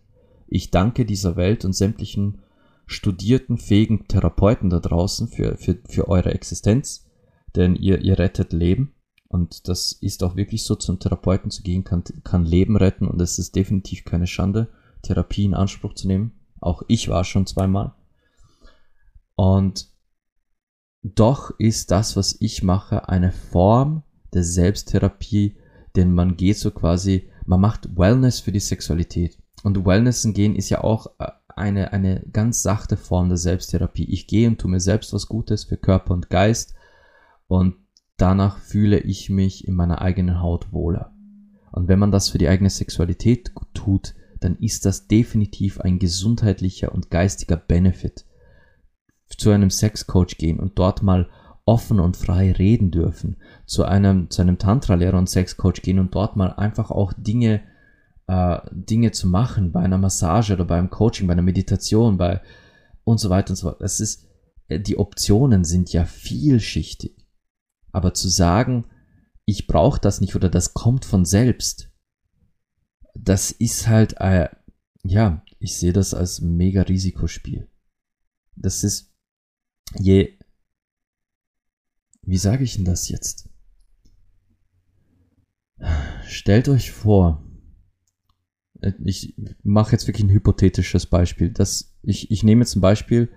Ich 0.48 0.72
danke 0.72 1.06
dieser 1.06 1.36
Welt 1.36 1.64
und 1.64 1.74
sämtlichen 1.74 2.40
studierten, 2.88 3.58
fähigen 3.58 4.08
Therapeuten 4.08 4.70
da 4.70 4.80
draußen 4.80 5.28
für, 5.28 5.58
für, 5.58 5.78
für 5.88 6.08
eure 6.08 6.34
Existenz, 6.34 7.06
denn 7.56 7.76
ihr, 7.76 8.02
ihr 8.02 8.18
rettet 8.18 8.52
Leben. 8.52 8.94
Und 9.28 9.68
das 9.68 9.92
ist 9.92 10.24
auch 10.24 10.36
wirklich 10.36 10.64
so, 10.64 10.76
zum 10.76 11.00
Therapeuten 11.00 11.52
zu 11.52 11.62
gehen, 11.62 11.84
kann, 11.84 12.04
kann 12.24 12.46
Leben 12.46 12.78
retten 12.78 13.08
und 13.08 13.22
es 13.22 13.38
ist 13.38 13.56
definitiv 13.56 14.06
keine 14.06 14.28
Schande, 14.28 14.70
Therapie 15.04 15.46
in 15.46 15.54
Anspruch 15.54 15.94
zu 15.94 16.08
nehmen. 16.08 16.32
Auch 16.60 16.82
ich 16.88 17.10
war 17.10 17.24
schon 17.24 17.46
zweimal. 17.46 17.94
Und 19.44 19.90
doch 21.02 21.52
ist 21.60 21.92
das, 21.92 22.16
was 22.16 22.38
ich 22.40 22.64
mache, 22.64 23.10
eine 23.10 23.34
Form 23.34 24.04
der 24.34 24.46
Selbsttherapie, 24.46 25.58
denn 25.98 26.14
man 26.14 26.38
geht 26.38 26.58
so 26.58 26.72
quasi, 26.72 27.30
man 27.46 27.60
macht 27.60 27.98
Wellness 27.98 28.40
für 28.40 28.54
die 28.54 28.62
Sexualität. 28.62 29.38
Und 29.62 29.86
Wellness 29.86 30.26
gehen 30.32 30.56
ist 30.56 30.70
ja 30.70 30.82
auch 30.82 31.08
äh, 31.20 31.28
eine, 31.50 31.92
eine 31.92 32.26
ganz 32.32 32.64
sachte 32.64 32.96
Form 32.96 33.28
der 33.28 33.38
Selbsttherapie. 33.38 34.06
Ich 34.06 34.28
gehe 34.28 34.48
und 34.48 34.60
tue 34.60 34.72
mir 34.72 34.80
selbst 34.80 35.12
was 35.12 35.28
Gutes 35.28 35.66
für 35.66 35.76
Körper 35.76 36.14
und 36.14 36.30
Geist 36.30 36.74
und 37.48 37.76
danach 38.16 38.60
fühle 38.60 39.00
ich 39.00 39.30
mich 39.30 39.68
in 39.68 39.76
meiner 39.76 40.02
eigenen 40.02 40.40
Haut 40.40 40.72
wohler. 40.72 41.14
Und 41.74 41.90
wenn 41.90 42.00
man 42.00 42.12
das 42.12 42.30
für 42.30 42.38
die 42.38 42.48
eigene 42.48 42.70
Sexualität 42.70 43.52
tut, 43.74 44.16
dann 44.40 44.56
ist 44.56 44.86
das 44.86 45.10
definitiv 45.10 45.82
ein 45.82 46.00
gesundheitlicher 46.00 46.94
und 46.94 47.12
geistiger 47.12 47.58
Benefit. 47.58 48.26
Zu 49.38 49.52
einem 49.52 49.70
Sexcoach 49.70 50.38
gehen 50.38 50.60
und 50.60 50.78
dort 50.78 51.04
mal 51.04 51.30
offen 51.66 52.00
und 52.00 52.18
frei 52.18 52.52
reden 52.52 52.92
dürfen, 52.92 53.38
zu 53.66 53.86
einem, 53.86 54.30
zu 54.30 54.42
einem 54.42 54.58
Tantra-Lehrer 54.58 55.18
und 55.18 55.30
Sexcoach 55.30 55.82
gehen 55.82 56.00
und 56.00 56.14
dort 56.14 56.36
mal 56.36 56.54
einfach 56.54 56.92
auch 56.92 57.14
Dinge, 57.14 57.62
äh, 58.28 58.60
Dinge 58.72 59.12
zu 59.12 59.28
machen, 59.28 59.72
bei 59.72 59.82
einer 59.82 59.98
Massage 59.98 60.54
oder 60.54 60.66
beim 60.66 60.90
Coaching, 60.90 61.28
bei 61.28 61.34
einer 61.34 61.42
Meditation, 61.42 62.18
bei 62.18 62.42
und 63.06 63.20
so 63.20 63.30
weiter 63.30 63.52
und 63.52 63.56
so 63.56 63.70
fort. 63.70 63.82
Das 63.82 64.00
ist, 64.00 64.28
äh, 64.68 64.80
die 64.80 64.98
Optionen 64.98 65.64
sind 65.64 65.94
ja 65.94 66.06
vielschichtig. 66.06 67.18
Aber 67.92 68.14
zu 68.14 68.28
sagen, 68.28 68.86
ich 69.46 69.68
brauche 69.68 70.00
das 70.00 70.20
nicht 70.20 70.36
oder 70.36 70.50
das 70.50 70.74
kommt 70.74 71.06
von 71.06 71.26
selbst, 71.26 71.90
das 73.14 73.52
ist 73.52 73.88
halt, 73.88 74.16
äh, 74.20 74.50
ja, 75.04 75.44
ich 75.60 75.78
sehe 75.78 75.94
das 75.94 76.14
als 76.14 76.42
mega 76.42 76.82
Risikospiel. 76.82 77.70
Das 78.56 78.84
ist, 78.84 79.13
je, 80.00 80.38
wie 82.22 82.38
sage 82.38 82.64
ich 82.64 82.76
denn 82.76 82.86
das 82.86 83.10
jetzt? 83.10 83.50
Stellt 86.28 86.70
euch 86.70 86.92
vor, 86.92 87.44
äh, 88.82 88.94
ich 89.04 89.36
mache 89.64 89.92
jetzt 89.92 90.08
wirklich 90.08 90.26
ein 90.26 90.32
hypothetisches 90.32 91.06
Beispiel. 91.06 91.52
Das, 91.52 91.96
ich, 92.02 92.32
ich 92.32 92.44
nehme 92.44 92.62
jetzt 92.62 92.76
ein 92.76 92.82
Beispiel, 92.82 93.30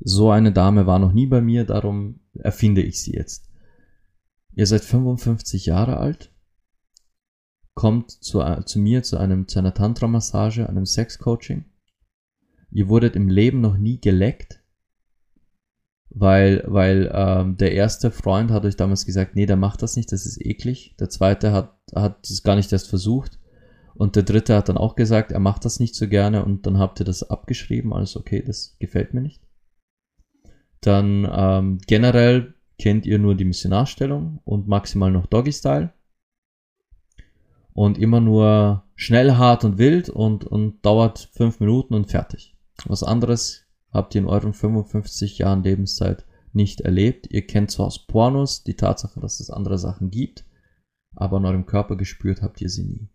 So 0.00 0.30
eine 0.30 0.52
Dame 0.52 0.86
war 0.86 0.98
noch 0.98 1.12
nie 1.12 1.26
bei 1.26 1.40
mir, 1.40 1.64
darum 1.64 2.20
erfinde 2.34 2.82
ich 2.82 3.00
sie 3.00 3.12
jetzt. 3.12 3.48
Ihr 4.54 4.66
seid 4.66 4.82
55 4.82 5.66
Jahre 5.66 5.96
alt, 5.96 6.32
kommt 7.74 8.10
zu, 8.10 8.42
zu 8.66 8.78
mir 8.78 9.02
zu 9.02 9.16
einem 9.16 9.48
zu 9.48 9.58
einer 9.58 9.74
Tantra-Massage, 9.74 10.68
einem 10.68 10.86
Sex-Coaching. 10.86 11.64
Ihr 12.70 12.88
wurdet 12.88 13.16
im 13.16 13.28
Leben 13.28 13.60
noch 13.60 13.76
nie 13.76 14.00
geleckt, 14.00 14.63
weil, 16.14 16.62
weil 16.66 17.10
ähm, 17.12 17.56
der 17.56 17.72
erste 17.72 18.12
Freund 18.12 18.52
hat 18.52 18.64
euch 18.64 18.76
damals 18.76 19.04
gesagt, 19.04 19.34
nee, 19.34 19.46
der 19.46 19.56
macht 19.56 19.82
das 19.82 19.96
nicht, 19.96 20.12
das 20.12 20.26
ist 20.26 20.40
eklig. 20.40 20.94
Der 21.00 21.10
zweite 21.10 21.52
hat, 21.52 21.76
hat 21.94 22.24
es 22.24 22.44
gar 22.44 22.54
nicht 22.54 22.72
erst 22.72 22.88
versucht. 22.88 23.40
Und 23.94 24.16
der 24.16 24.22
dritte 24.22 24.56
hat 24.56 24.68
dann 24.68 24.78
auch 24.78 24.94
gesagt, 24.94 25.32
er 25.32 25.40
macht 25.40 25.64
das 25.64 25.80
nicht 25.80 25.94
so 25.94 26.08
gerne 26.08 26.44
und 26.44 26.66
dann 26.66 26.78
habt 26.78 27.00
ihr 27.00 27.04
das 27.04 27.28
abgeschrieben, 27.28 27.92
alles 27.92 28.16
okay, 28.16 28.42
das 28.42 28.76
gefällt 28.78 29.14
mir 29.14 29.20
nicht. 29.20 29.42
Dann 30.80 31.28
ähm, 31.30 31.78
generell 31.86 32.54
kennt 32.78 33.06
ihr 33.06 33.18
nur 33.18 33.34
die 33.34 33.44
Missionarstellung 33.44 34.40
und 34.44 34.68
maximal 34.68 35.10
noch 35.10 35.26
Doggy-Style. 35.26 35.92
Und 37.72 37.98
immer 37.98 38.20
nur 38.20 38.84
schnell, 38.94 39.32
hart 39.32 39.64
und 39.64 39.78
wild 39.78 40.08
und, 40.08 40.44
und 40.44 40.84
dauert 40.84 41.30
fünf 41.32 41.58
Minuten 41.58 41.94
und 41.94 42.10
fertig. 42.10 42.56
Was 42.86 43.02
anderes 43.02 43.63
habt 43.94 44.14
ihr 44.14 44.20
in 44.20 44.26
euren 44.26 44.52
55 44.52 45.38
Jahren 45.38 45.62
Lebenszeit 45.62 46.26
nicht 46.52 46.80
erlebt. 46.82 47.28
Ihr 47.30 47.46
kennt 47.46 47.70
zwar 47.70 47.86
aus 47.86 48.06
Pornos 48.06 48.64
die 48.64 48.74
Tatsache, 48.74 49.20
dass 49.20 49.40
es 49.40 49.50
andere 49.50 49.78
Sachen 49.78 50.10
gibt, 50.10 50.44
aber 51.14 51.38
in 51.38 51.46
eurem 51.46 51.66
Körper 51.66 51.96
gespürt 51.96 52.42
habt 52.42 52.60
ihr 52.60 52.68
sie 52.68 52.84
nie. 52.84 53.08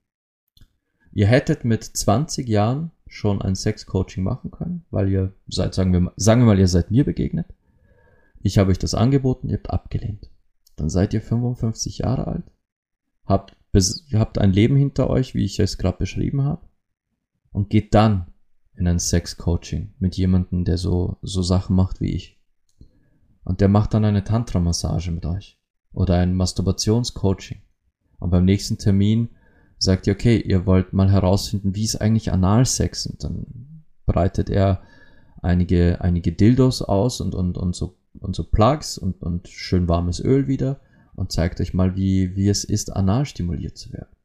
Ihr 1.12 1.28
hättet 1.28 1.66
mit 1.66 1.84
20 1.84 2.48
Jahren 2.48 2.92
schon 3.08 3.42
ein 3.42 3.56
Sex-Coaching 3.56 4.24
machen 4.24 4.52
können, 4.52 4.86
weil 4.90 5.10
ihr 5.10 5.34
seid, 5.48 5.74
sagen 5.74 5.92
wir, 5.92 6.00
mal, 6.00 6.14
sagen 6.16 6.42
wir 6.42 6.46
mal, 6.46 6.60
ihr 6.60 6.68
seid 6.68 6.92
mir 6.92 7.04
begegnet. 7.04 7.48
Ich 8.42 8.58
habe 8.58 8.72
euch 8.72 8.80
das 8.80 8.94
angeboten, 8.94 9.50
ihr 9.50 9.58
habt 9.58 9.70
abgelehnt. 9.70 10.30
Dann 10.76 10.90
seid 10.90 11.14
ihr 11.14 11.22
55 11.22 12.00
Jahre 12.00 12.28
alt, 12.28 12.46
habt, 13.26 13.58
habt 14.14 14.38
ein 14.38 14.54
Leben 14.54 14.78
hinter 14.78 15.10
euch, 15.10 15.36
wie 15.36 15.44
ich 15.44 15.60
es 15.60 15.78
gerade 15.78 15.98
beschrieben 15.98 16.44
habe, 16.44 16.66
und 17.52 17.70
geht 17.70 17.94
dann 17.96 18.28
in 18.80 18.88
ein 18.88 19.00
Sex-Coaching 19.00 19.94
mit 20.00 20.16
jemandem, 20.16 20.64
der 20.64 20.78
so, 20.78 21.18
so 21.22 21.42
Sachen 21.42 21.76
macht 21.76 22.02
wie 22.02 22.14
ich. 22.14 22.40
Und 23.44 23.62
der 23.62 23.68
macht 23.68 23.94
dann 23.94 24.06
eine 24.06 24.24
Tantra-Massage 24.24 25.12
mit 25.12 25.26
euch. 25.26 25.60
Oder 25.92 26.16
ein 26.16 26.36
Masturbations-Coaching. 26.36 27.62
Und 28.20 28.30
beim 28.30 28.46
nächsten 28.46 28.78
Termin 28.78 29.30
sagt 29.78 30.08
ihr, 30.08 30.14
okay, 30.14 30.38
ihr 30.38 30.66
wollt 30.66 30.94
mal 30.94 31.12
herausfinden, 31.12 31.76
wie 31.76 31.84
ist 31.84 31.96
eigentlich 31.96 32.32
Analsex? 32.32 33.08
Und 33.08 33.24
dann 33.24 33.84
breitet 34.06 34.50
er 34.50 34.82
einige, 35.42 36.02
einige 36.02 36.32
Dildos 36.32 36.82
aus 36.82 37.22
und, 37.22 37.36
und, 37.36 37.58
und 37.58 37.76
so, 37.76 37.98
und 38.20 38.36
so 38.36 38.44
Plugs 38.44 38.98
und, 38.98 39.22
und 39.22 39.48
schön 39.48 39.88
warmes 39.88 40.20
Öl 40.20 40.48
wieder 40.48 40.82
und 41.16 41.32
zeigt 41.32 41.60
euch 41.60 41.74
mal, 41.74 41.96
wie, 41.96 42.36
wie 42.36 42.50
es 42.50 42.64
ist, 42.64 42.96
anal 42.96 43.26
stimuliert 43.26 43.78
zu 43.78 43.92
werden. 43.94 44.16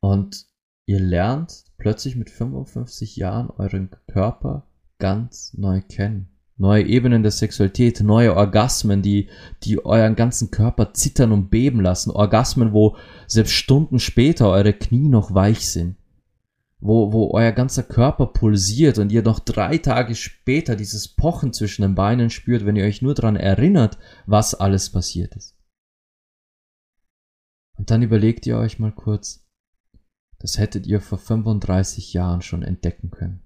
Und 0.00 0.46
ihr 0.86 1.00
lernt 1.00 1.64
plötzlich 1.78 2.16
mit 2.16 2.30
55 2.30 3.16
Jahren 3.16 3.50
euren 3.50 3.90
Körper 4.06 4.66
ganz 4.98 5.52
neu 5.54 5.82
kennen. 5.82 6.28
Neue 6.58 6.84
Ebenen 6.84 7.22
der 7.22 7.32
Sexualität, 7.32 8.00
neue 8.00 8.34
Orgasmen, 8.34 9.02
die, 9.02 9.28
die 9.62 9.84
euren 9.84 10.16
ganzen 10.16 10.50
Körper 10.50 10.94
zittern 10.94 11.32
und 11.32 11.50
beben 11.50 11.82
lassen. 11.82 12.10
Orgasmen, 12.10 12.72
wo 12.72 12.96
selbst 13.26 13.52
Stunden 13.52 13.98
später 13.98 14.48
eure 14.48 14.72
Knie 14.72 15.08
noch 15.08 15.34
weich 15.34 15.68
sind. 15.68 15.96
Wo, 16.78 17.12
wo 17.12 17.30
euer 17.32 17.52
ganzer 17.52 17.82
Körper 17.82 18.26
pulsiert 18.26 18.98
und 18.98 19.12
ihr 19.12 19.22
noch 19.22 19.38
drei 19.38 19.76
Tage 19.76 20.14
später 20.14 20.76
dieses 20.76 21.08
Pochen 21.08 21.52
zwischen 21.52 21.82
den 21.82 21.94
Beinen 21.94 22.30
spürt, 22.30 22.64
wenn 22.64 22.76
ihr 22.76 22.84
euch 22.84 23.02
nur 23.02 23.14
daran 23.14 23.36
erinnert, 23.36 23.98
was 24.24 24.54
alles 24.54 24.90
passiert 24.90 25.36
ist. 25.36 25.56
Und 27.76 27.90
dann 27.90 28.02
überlegt 28.02 28.46
ihr 28.46 28.56
euch 28.56 28.78
mal 28.78 28.92
kurz, 28.92 29.45
das 30.46 30.58
hättet 30.58 30.86
ihr 30.86 31.00
vor 31.00 31.18
35 31.18 32.12
Jahren 32.12 32.40
schon 32.40 32.62
entdecken 32.62 33.10
können. 33.10 33.42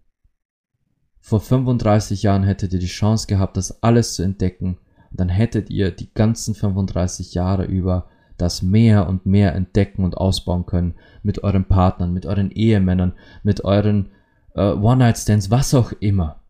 Vor 1.19 1.41
35 1.41 2.23
Jahren 2.23 2.43
hättet 2.43 2.75
ihr 2.75 2.79
die 2.79 2.89
Chance 2.89 3.27
gehabt, 3.27 3.57
das 3.57 3.83
alles 3.83 4.13
zu 4.13 4.23
entdecken, 4.23 4.77
und 5.11 5.19
dann 5.19 5.31
hättet 5.31 5.71
ihr 5.71 5.93
die 5.93 6.13
ganzen 6.13 6.55
35 6.55 7.33
Jahre 7.33 7.65
über 7.65 8.11
das 8.37 8.61
mehr 8.61 9.09
und 9.09 9.25
mehr 9.25 9.55
entdecken 9.55 10.05
und 10.05 10.19
ausbauen 10.19 10.67
können 10.67 10.95
mit 11.23 11.43
euren 11.43 11.65
Partnern, 11.65 12.13
mit 12.13 12.27
euren 12.27 12.51
Ehemännern, 12.51 13.15
mit 13.43 13.65
euren 13.65 14.13
äh, 14.55 14.71
One-Night-Stands, 14.71 15.51
was 15.51 15.73
auch 15.73 15.93
immer. 16.01 16.45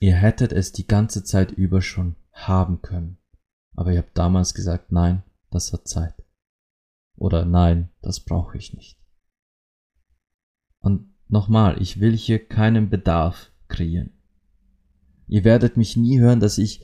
Ihr 0.00 0.14
hättet 0.14 0.54
es 0.54 0.72
die 0.72 0.86
ganze 0.86 1.22
Zeit 1.22 1.52
über 1.52 1.82
schon 1.82 2.16
haben 2.32 2.80
können. 2.80 3.18
Aber 3.76 3.92
ihr 3.92 3.98
habt 3.98 4.16
damals 4.16 4.54
gesagt, 4.54 4.90
nein, 4.90 5.22
das 5.50 5.70
hat 5.74 5.86
Zeit. 5.86 6.14
Oder 7.14 7.44
nein, 7.44 7.90
das 8.00 8.20
brauche 8.20 8.56
ich 8.56 8.72
nicht. 8.72 8.97
Und 10.80 11.12
nochmal, 11.28 11.80
ich 11.80 12.00
will 12.00 12.16
hier 12.16 12.38
keinen 12.38 12.90
Bedarf 12.90 13.50
kreieren. 13.68 14.10
Ihr 15.26 15.44
werdet 15.44 15.76
mich 15.76 15.96
nie 15.96 16.18
hören, 16.18 16.40
dass 16.40 16.58
ich 16.58 16.82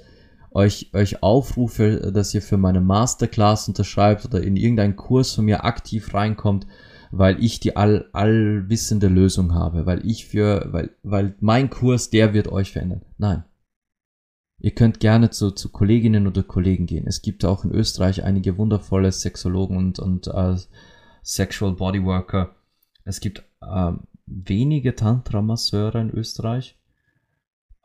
euch, 0.50 0.90
euch 0.94 1.22
aufrufe, 1.22 2.12
dass 2.12 2.34
ihr 2.34 2.42
für 2.42 2.56
meine 2.56 2.80
Masterclass 2.80 3.68
unterschreibt 3.68 4.24
oder 4.24 4.42
in 4.42 4.56
irgendeinen 4.56 4.96
Kurs 4.96 5.32
von 5.32 5.46
mir 5.46 5.64
aktiv 5.64 6.14
reinkommt, 6.14 6.66
weil 7.10 7.42
ich 7.42 7.60
die 7.60 7.76
all, 7.76 8.08
allwissende 8.12 9.08
Lösung 9.08 9.54
habe, 9.54 9.86
weil 9.86 10.06
ich 10.06 10.26
für, 10.26 10.68
weil, 10.72 10.90
weil 11.02 11.34
mein 11.40 11.70
Kurs, 11.70 12.10
der 12.10 12.34
wird 12.34 12.48
euch 12.48 12.72
verändern. 12.72 13.02
Nein. 13.18 13.44
Ihr 14.60 14.70
könnt 14.70 15.00
gerne 15.00 15.30
zu, 15.30 15.50
zu 15.50 15.70
Kolleginnen 15.70 16.26
oder 16.26 16.42
Kollegen 16.42 16.86
gehen. 16.86 17.06
Es 17.06 17.20
gibt 17.20 17.44
auch 17.44 17.64
in 17.64 17.72
Österreich 17.72 18.24
einige 18.24 18.56
wundervolle 18.56 19.12
Sexologen 19.12 19.76
und, 19.76 19.98
und 19.98 20.28
uh, 20.28 20.56
Sexual 21.22 21.72
Bodyworker. 21.74 22.54
Es 23.04 23.20
gibt 23.20 23.44
ähm, 23.72 24.00
wenige 24.26 24.94
Tantra-Masseure 24.94 26.00
in 26.00 26.10
Österreich. 26.10 26.78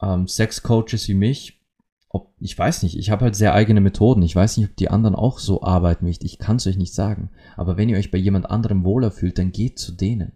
Ähm, 0.02 0.28
Sex-Coaches 0.28 1.08
wie 1.08 1.14
mich. 1.14 1.62
Ob, 2.10 2.34
ich 2.40 2.58
weiß 2.58 2.84
nicht, 2.84 2.98
ich 2.98 3.12
habe 3.12 3.26
halt 3.26 3.36
sehr 3.36 3.54
eigene 3.54 3.82
Methoden. 3.82 4.24
Ich 4.24 4.36
weiß 4.36 4.58
nicht, 4.58 4.70
ob 4.70 4.76
die 4.76 4.90
anderen 4.90 5.16
auch 5.16 5.40
so 5.40 5.62
arbeiten 5.62 6.06
wie 6.06 6.12
ich. 6.12 6.24
Ich 6.24 6.40
kann 6.40 6.56
es 6.56 6.68
euch 6.68 6.78
nicht 6.78 6.94
sagen. 6.94 7.30
Aber 7.56 7.78
wenn 7.78 7.90
ihr 7.90 7.98
euch 7.98 8.12
bei 8.12 8.18
jemand 8.18 8.50
anderem 8.50 8.84
wohler 8.84 9.12
fühlt, 9.12 9.38
dann 9.38 9.52
geht 9.52 9.78
zu 9.78 9.92
denen. 9.92 10.34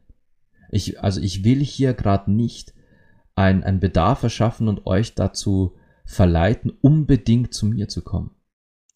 Ich, 0.69 1.01
also 1.03 1.21
ich 1.21 1.43
will 1.43 1.63
hier 1.63 1.93
gerade 1.93 2.32
nicht 2.32 2.73
ein, 3.36 3.63
ein 3.63 3.79
Bedarf 3.79 4.23
erschaffen 4.23 4.67
und 4.67 4.86
euch 4.86 5.15
dazu 5.15 5.75
verleiten, 6.06 6.71
unbedingt 6.82 7.53
zu 7.53 7.65
mir 7.65 7.88
zu 7.88 8.01
kommen. 8.01 8.32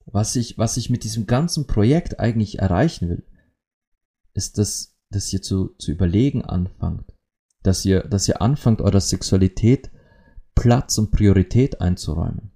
Was 0.06 0.36
ich, 0.36 0.58
was 0.58 0.78
ich 0.78 0.90
mit 0.90 1.04
diesem 1.04 1.26
ganzen 1.26 1.68
Projekt 1.68 2.20
eigentlich 2.20 2.60
erreichen 2.60 3.10
will, 3.10 3.24
ist, 4.34 4.58
dass 4.58 4.97
dass 5.10 5.32
ihr 5.32 5.41
zu, 5.41 5.76
zu 5.78 5.91
überlegen 5.91 6.43
anfangt, 6.43 7.13
dass 7.63 7.86
ihr, 7.86 8.02
dass 8.02 8.28
ihr 8.28 8.41
anfangt, 8.41 8.82
eurer 8.82 9.02
Sexualität 9.02 9.91
Platz 10.56 10.98
und 10.98 11.12
Priorität 11.12 11.82
einzuräumen, 11.82 12.52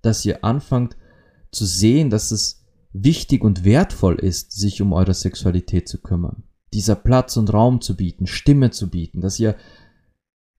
dass 0.00 0.24
ihr 0.24 0.44
anfangt 0.44 0.96
zu 1.50 1.66
sehen, 1.66 2.08
dass 2.08 2.30
es 2.30 2.64
wichtig 2.92 3.42
und 3.42 3.64
wertvoll 3.64 4.18
ist, 4.18 4.52
sich 4.52 4.80
um 4.80 4.92
eure 4.92 5.14
Sexualität 5.14 5.88
zu 5.88 6.00
kümmern, 6.00 6.44
dieser 6.72 6.94
Platz 6.94 7.36
und 7.36 7.52
Raum 7.52 7.80
zu 7.80 7.96
bieten, 7.96 8.26
Stimme 8.26 8.70
zu 8.70 8.90
bieten, 8.90 9.20
dass 9.20 9.38
ihr, 9.40 9.56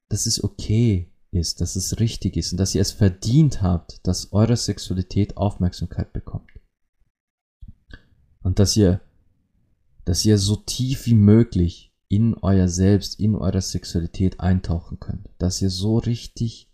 dass 0.09 0.27
es 0.27 0.43
okay 0.43 1.13
ist, 1.31 1.61
dass 1.61 1.77
es 1.77 1.99
richtig 1.99 2.37
ist 2.37 2.53
und 2.53 2.59
dass 2.59 2.75
ihr 2.75 2.83
es 2.83 2.93
verdient 2.93 3.63
habt, 3.63 4.07
dass 4.07 4.33
eure 4.33 4.57
Sexualität 4.57 5.37
Aufmerksamkeit 5.37 6.13
bekommt. 6.13 6.51
Und 8.43 8.59
dass 8.59 8.77
ihr 8.77 9.01
dass 10.05 10.25
ihr 10.25 10.39
so 10.39 10.57
tief 10.57 11.07
wie 11.07 11.15
möglich 11.15 11.95
in 12.09 12.35
euer 12.35 12.69
Selbst, 12.69 13.19
in 13.19 13.35
eure 13.35 13.61
Sexualität 13.61 14.41
eintauchen 14.41 15.01
könnt. 15.01 15.29
Dass 15.39 15.63
ihr 15.63 15.71
so 15.71 15.99
richtig 15.99 16.71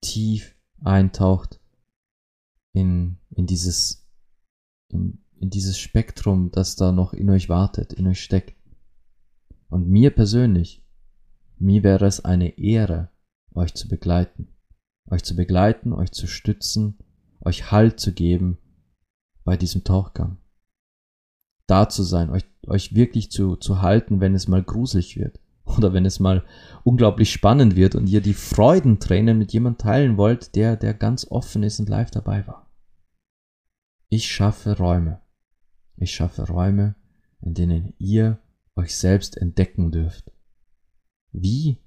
tief 0.00 0.56
eintaucht 0.82 1.60
in, 2.72 3.18
in 3.30 3.46
dieses, 3.46 4.08
in, 4.88 5.22
in 5.36 5.50
dieses 5.50 5.78
Spektrum, 5.78 6.50
das 6.50 6.76
da 6.76 6.90
noch 6.92 7.12
in 7.12 7.30
euch 7.30 7.48
wartet, 7.48 7.92
in 7.92 8.06
euch 8.06 8.22
steckt. 8.22 8.56
Und 9.68 9.88
mir 9.88 10.10
persönlich, 10.10 10.84
mir 11.58 11.82
wäre 11.82 12.06
es 12.06 12.24
eine 12.24 12.58
Ehre, 12.58 13.10
euch 13.54 13.74
zu 13.74 13.88
begleiten. 13.88 14.48
Euch 15.08 15.22
zu 15.22 15.36
begleiten, 15.36 15.92
euch 15.92 16.12
zu 16.12 16.26
stützen, 16.26 16.98
euch 17.40 17.70
Halt 17.70 18.00
zu 18.00 18.12
geben 18.12 18.58
bei 19.44 19.56
diesem 19.56 19.84
Tauchgang 19.84 20.38
da 21.70 21.88
zu 21.88 22.02
sein, 22.02 22.30
euch, 22.30 22.44
euch 22.66 22.94
wirklich 22.94 23.30
zu, 23.30 23.56
zu 23.56 23.80
halten, 23.82 24.20
wenn 24.20 24.34
es 24.34 24.48
mal 24.48 24.62
gruselig 24.62 25.16
wird 25.16 25.40
oder 25.64 25.92
wenn 25.92 26.04
es 26.04 26.20
mal 26.20 26.44
unglaublich 26.84 27.32
spannend 27.32 27.76
wird 27.76 27.94
und 27.94 28.08
ihr 28.08 28.20
die 28.20 28.34
Freudentränen 28.34 29.38
mit 29.38 29.52
jemandem 29.52 29.78
teilen 29.78 30.16
wollt, 30.16 30.54
der, 30.56 30.76
der 30.76 30.94
ganz 30.94 31.26
offen 31.30 31.62
ist 31.62 31.78
und 31.80 31.88
live 31.88 32.10
dabei 32.10 32.46
war. 32.46 32.70
Ich 34.08 34.30
schaffe 34.30 34.76
Räume. 34.76 35.20
Ich 35.96 36.12
schaffe 36.12 36.48
Räume, 36.48 36.96
in 37.40 37.54
denen 37.54 37.94
ihr 37.98 38.38
euch 38.74 38.96
selbst 38.96 39.36
entdecken 39.36 39.92
dürft. 39.92 40.32
Wie? 41.32 41.78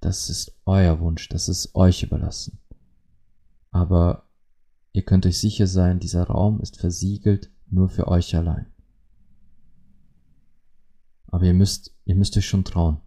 Das 0.00 0.30
ist 0.30 0.60
euer 0.66 1.00
Wunsch, 1.00 1.28
das 1.28 1.48
ist 1.48 1.74
euch 1.74 2.02
überlassen. 2.02 2.58
aber 3.70 4.28
ihr 4.92 5.04
könnt 5.04 5.26
euch 5.26 5.38
sicher 5.38 5.66
sein, 5.66 5.98
dieser 5.98 6.24
Raum 6.24 6.60
ist 6.60 6.78
versiegelt 6.78 7.50
nur 7.68 7.88
für 7.88 8.08
euch 8.08 8.36
allein. 8.36 8.71
Aber 11.32 11.44
ihr 11.44 11.54
müsst, 11.54 11.92
ihr 12.04 12.14
müsst 12.14 12.36
euch 12.36 12.46
schon 12.46 12.62
trauen. 12.62 13.00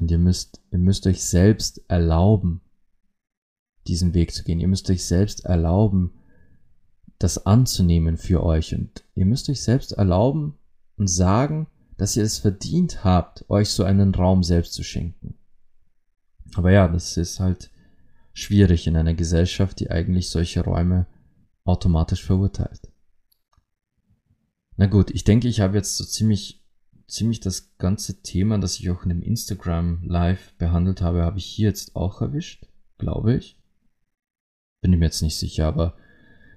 Und 0.00 0.10
ihr 0.10 0.18
müsst, 0.18 0.60
ihr 0.72 0.78
müsst 0.78 1.06
euch 1.06 1.22
selbst 1.22 1.80
erlauben, 1.88 2.62
diesen 3.86 4.14
Weg 4.14 4.32
zu 4.32 4.42
gehen. 4.42 4.58
Ihr 4.58 4.68
müsst 4.68 4.90
euch 4.90 5.04
selbst 5.04 5.44
erlauben, 5.44 6.14
das 7.18 7.46
anzunehmen 7.46 8.16
für 8.16 8.42
euch. 8.42 8.74
Und 8.74 9.04
ihr 9.14 9.26
müsst 9.26 9.48
euch 9.48 9.62
selbst 9.62 9.92
erlauben 9.92 10.58
und 10.96 11.08
sagen, 11.08 11.68
dass 11.98 12.16
ihr 12.16 12.24
es 12.24 12.38
verdient 12.38 13.04
habt, 13.04 13.48
euch 13.48 13.68
so 13.68 13.84
einen 13.84 14.14
Raum 14.14 14.42
selbst 14.42 14.72
zu 14.72 14.82
schenken. 14.82 15.38
Aber 16.54 16.72
ja, 16.72 16.88
das 16.88 17.16
ist 17.16 17.38
halt 17.38 17.70
schwierig 18.32 18.86
in 18.86 18.96
einer 18.96 19.14
Gesellschaft, 19.14 19.78
die 19.80 19.90
eigentlich 19.90 20.30
solche 20.30 20.64
Räume 20.64 21.06
automatisch 21.64 22.24
verurteilt. 22.24 22.90
Na 24.76 24.86
gut, 24.86 25.10
ich 25.10 25.24
denke, 25.24 25.48
ich 25.48 25.60
habe 25.60 25.76
jetzt 25.76 25.96
so 25.96 26.04
ziemlich, 26.04 26.61
ziemlich 27.12 27.40
das 27.40 27.76
ganze 27.78 28.22
Thema, 28.22 28.58
das 28.58 28.80
ich 28.80 28.90
auch 28.90 29.02
in 29.02 29.10
dem 29.10 29.22
Instagram 29.22 30.02
Live 30.04 30.54
behandelt 30.54 31.02
habe, 31.02 31.22
habe 31.22 31.38
ich 31.38 31.44
hier 31.44 31.68
jetzt 31.68 31.94
auch 31.94 32.20
erwischt, 32.20 32.66
glaube 32.98 33.34
ich. 33.34 33.58
Bin 34.80 34.92
ich 34.92 34.98
mir 34.98 35.06
jetzt 35.06 35.22
nicht 35.22 35.36
sicher, 35.36 35.66
aber 35.66 35.94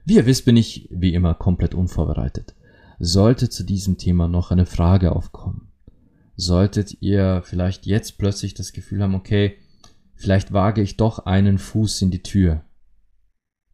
wie 0.06 0.16
ihr 0.16 0.26
wisst, 0.26 0.46
bin 0.46 0.58
ich 0.58 0.88
wie 0.92 1.14
immer 1.14 1.34
komplett 1.34 1.76
unvorbereitet. 1.76 2.56
Sollte 3.00 3.50
zu 3.50 3.64
diesem 3.64 3.98
Thema 3.98 4.28
noch 4.28 4.52
eine 4.52 4.66
Frage 4.66 5.16
aufkommen, 5.16 5.72
solltet 6.36 7.02
ihr 7.02 7.42
vielleicht 7.44 7.86
jetzt 7.86 8.18
plötzlich 8.18 8.54
das 8.54 8.72
Gefühl 8.72 9.04
haben, 9.04 9.16
okay, 9.16 9.58
vielleicht 10.16 10.54
wage 10.54 10.82
ich 10.82 10.96
doch 10.96 11.20
einen 11.20 11.58
Fuß 11.58 12.02
in 12.02 12.12
die 12.12 12.24
Tür, 12.24 12.64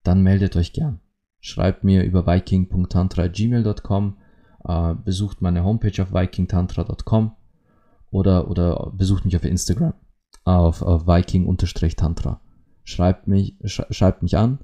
dann 0.04 0.24
meldet 0.24 0.56
euch 0.56 0.74
gern. 0.74 1.00
Schreibt 1.40 1.84
mir 1.84 2.04
über 2.04 2.26
viking.tantra.gmail.com, 2.26 4.18
äh, 4.66 4.96
besucht 4.96 5.42
meine 5.42 5.64
Homepage 5.64 6.02
auf 6.02 6.14
vikingtantra.com 6.14 7.34
oder, 8.12 8.50
oder 8.50 8.92
besucht 8.96 9.26
mich 9.26 9.36
auf 9.36 9.46
Instagram 9.46 9.94
auf, 10.44 10.82
auf 10.82 11.08
viking-tantra. 11.08 12.42
Schreibt 12.84 13.28
mich, 13.28 13.58
sch 13.64 13.82
schreibt 13.92 14.24
mich 14.24 14.38
an, 14.38 14.60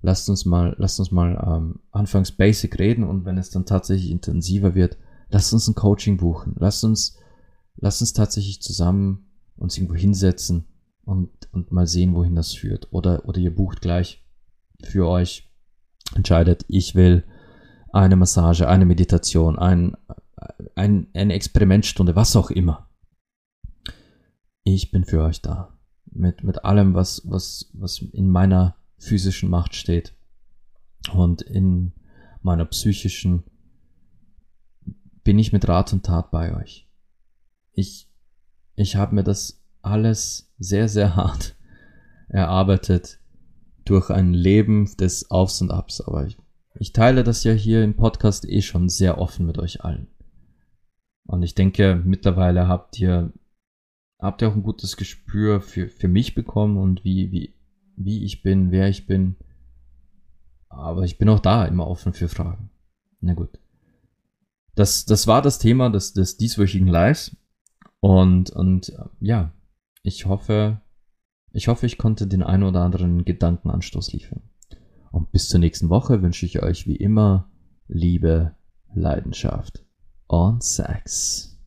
lasst 0.00 0.28
uns 0.30 0.44
mal, 0.44 0.74
lasst 0.78 0.98
uns 0.98 1.10
mal 1.10 1.42
ähm, 1.46 1.80
anfangs 1.90 2.32
basic 2.32 2.78
reden 2.78 3.04
und 3.04 3.24
wenn 3.24 3.38
es 3.38 3.50
dann 3.50 3.66
tatsächlich 3.66 4.10
intensiver 4.10 4.74
wird, 4.74 4.96
lasst 5.28 5.52
uns 5.52 5.68
ein 5.68 5.74
Coaching 5.74 6.16
buchen. 6.16 6.54
Lasst 6.58 6.84
uns, 6.84 7.16
lasst 7.76 8.00
uns 8.00 8.12
tatsächlich 8.12 8.62
zusammen 8.62 9.26
uns 9.56 9.76
irgendwo 9.76 9.96
hinsetzen 9.96 10.68
und, 11.04 11.30
und 11.52 11.72
mal 11.72 11.86
sehen, 11.86 12.14
wohin 12.14 12.36
das 12.36 12.54
führt. 12.54 12.88
Oder, 12.92 13.26
oder 13.26 13.38
ihr 13.38 13.54
bucht 13.54 13.80
gleich 13.80 14.24
für 14.82 15.08
euch, 15.08 15.50
entscheidet, 16.14 16.64
ich 16.68 16.94
will 16.94 17.24
eine 17.92 18.16
Massage, 18.16 18.68
eine 18.68 18.86
Meditation, 18.86 19.58
ein, 19.58 19.96
ein, 20.74 21.08
eine 21.14 21.34
Experimentstunde, 21.34 22.16
was 22.16 22.36
auch 22.36 22.50
immer. 22.50 22.88
Ich 24.64 24.90
bin 24.90 25.04
für 25.04 25.22
euch 25.22 25.40
da. 25.40 25.74
Mit, 26.10 26.42
mit 26.42 26.64
allem, 26.64 26.94
was, 26.94 27.22
was, 27.24 27.70
was 27.74 27.98
in 27.98 28.28
meiner 28.30 28.76
physischen 28.98 29.50
Macht 29.50 29.74
steht 29.74 30.14
und 31.12 31.42
in 31.42 31.92
meiner 32.42 32.64
psychischen 32.64 33.44
bin 35.22 35.38
ich 35.38 35.52
mit 35.52 35.68
Rat 35.68 35.92
und 35.92 36.06
Tat 36.06 36.30
bei 36.30 36.56
euch. 36.56 36.88
Ich, 37.72 38.10
ich 38.74 38.96
habe 38.96 39.14
mir 39.14 39.24
das 39.24 39.62
alles 39.82 40.52
sehr, 40.58 40.88
sehr 40.88 41.16
hart 41.16 41.56
erarbeitet 42.28 43.20
durch 43.84 44.10
ein 44.10 44.32
Leben 44.32 44.96
des 44.96 45.30
Aufs 45.30 45.60
und 45.60 45.70
Abs. 45.70 46.00
Aber 46.00 46.26
ich, 46.26 46.38
ich 46.78 46.92
teile 46.92 47.24
das 47.24 47.42
ja 47.44 47.52
hier 47.52 47.82
im 47.82 47.96
Podcast 47.96 48.48
eh 48.48 48.62
schon 48.62 48.88
sehr 48.88 49.18
offen 49.18 49.46
mit 49.46 49.58
euch 49.58 49.84
allen. 49.84 50.06
Und 51.26 51.42
ich 51.42 51.54
denke, 51.54 52.00
mittlerweile 52.04 52.68
habt 52.68 52.98
ihr, 53.00 53.32
habt 54.18 54.42
ihr 54.42 54.48
auch 54.48 54.54
ein 54.54 54.62
gutes 54.62 54.96
Gespür 54.96 55.60
für, 55.60 55.88
für 55.88 56.08
mich 56.08 56.34
bekommen 56.34 56.76
und 56.78 57.04
wie, 57.04 57.32
wie, 57.32 57.54
wie 57.96 58.24
ich 58.24 58.42
bin, 58.42 58.70
wer 58.70 58.88
ich 58.88 59.06
bin. 59.06 59.36
Aber 60.68 61.02
ich 61.02 61.18
bin 61.18 61.28
auch 61.28 61.40
da 61.40 61.64
immer 61.64 61.86
offen 61.86 62.12
für 62.12 62.28
Fragen. 62.28 62.70
Na 63.20 63.34
gut. 63.34 63.58
Das, 64.74 65.04
das 65.04 65.26
war 65.26 65.42
das 65.42 65.58
Thema 65.58 65.90
des, 65.90 66.12
des 66.12 66.36
dieswöchigen 66.36 66.88
Lives. 66.88 67.36
Und, 68.00 68.50
und 68.50 68.92
ja, 69.18 69.52
ich 70.02 70.26
hoffe, 70.26 70.80
ich 71.50 71.66
hoffe, 71.66 71.86
ich 71.86 71.98
konnte 71.98 72.28
den 72.28 72.44
einen 72.44 72.62
oder 72.62 72.82
anderen 72.82 73.24
Gedankenanstoß 73.24 74.12
liefern. 74.12 74.47
Und 75.10 75.32
bis 75.32 75.48
zur 75.48 75.60
nächsten 75.60 75.88
Woche 75.88 76.22
wünsche 76.22 76.46
ich 76.46 76.62
euch 76.62 76.86
wie 76.86 76.96
immer 76.96 77.50
Liebe, 77.86 78.54
Leidenschaft 78.94 79.84
und 80.26 80.62
Sex. 80.62 81.57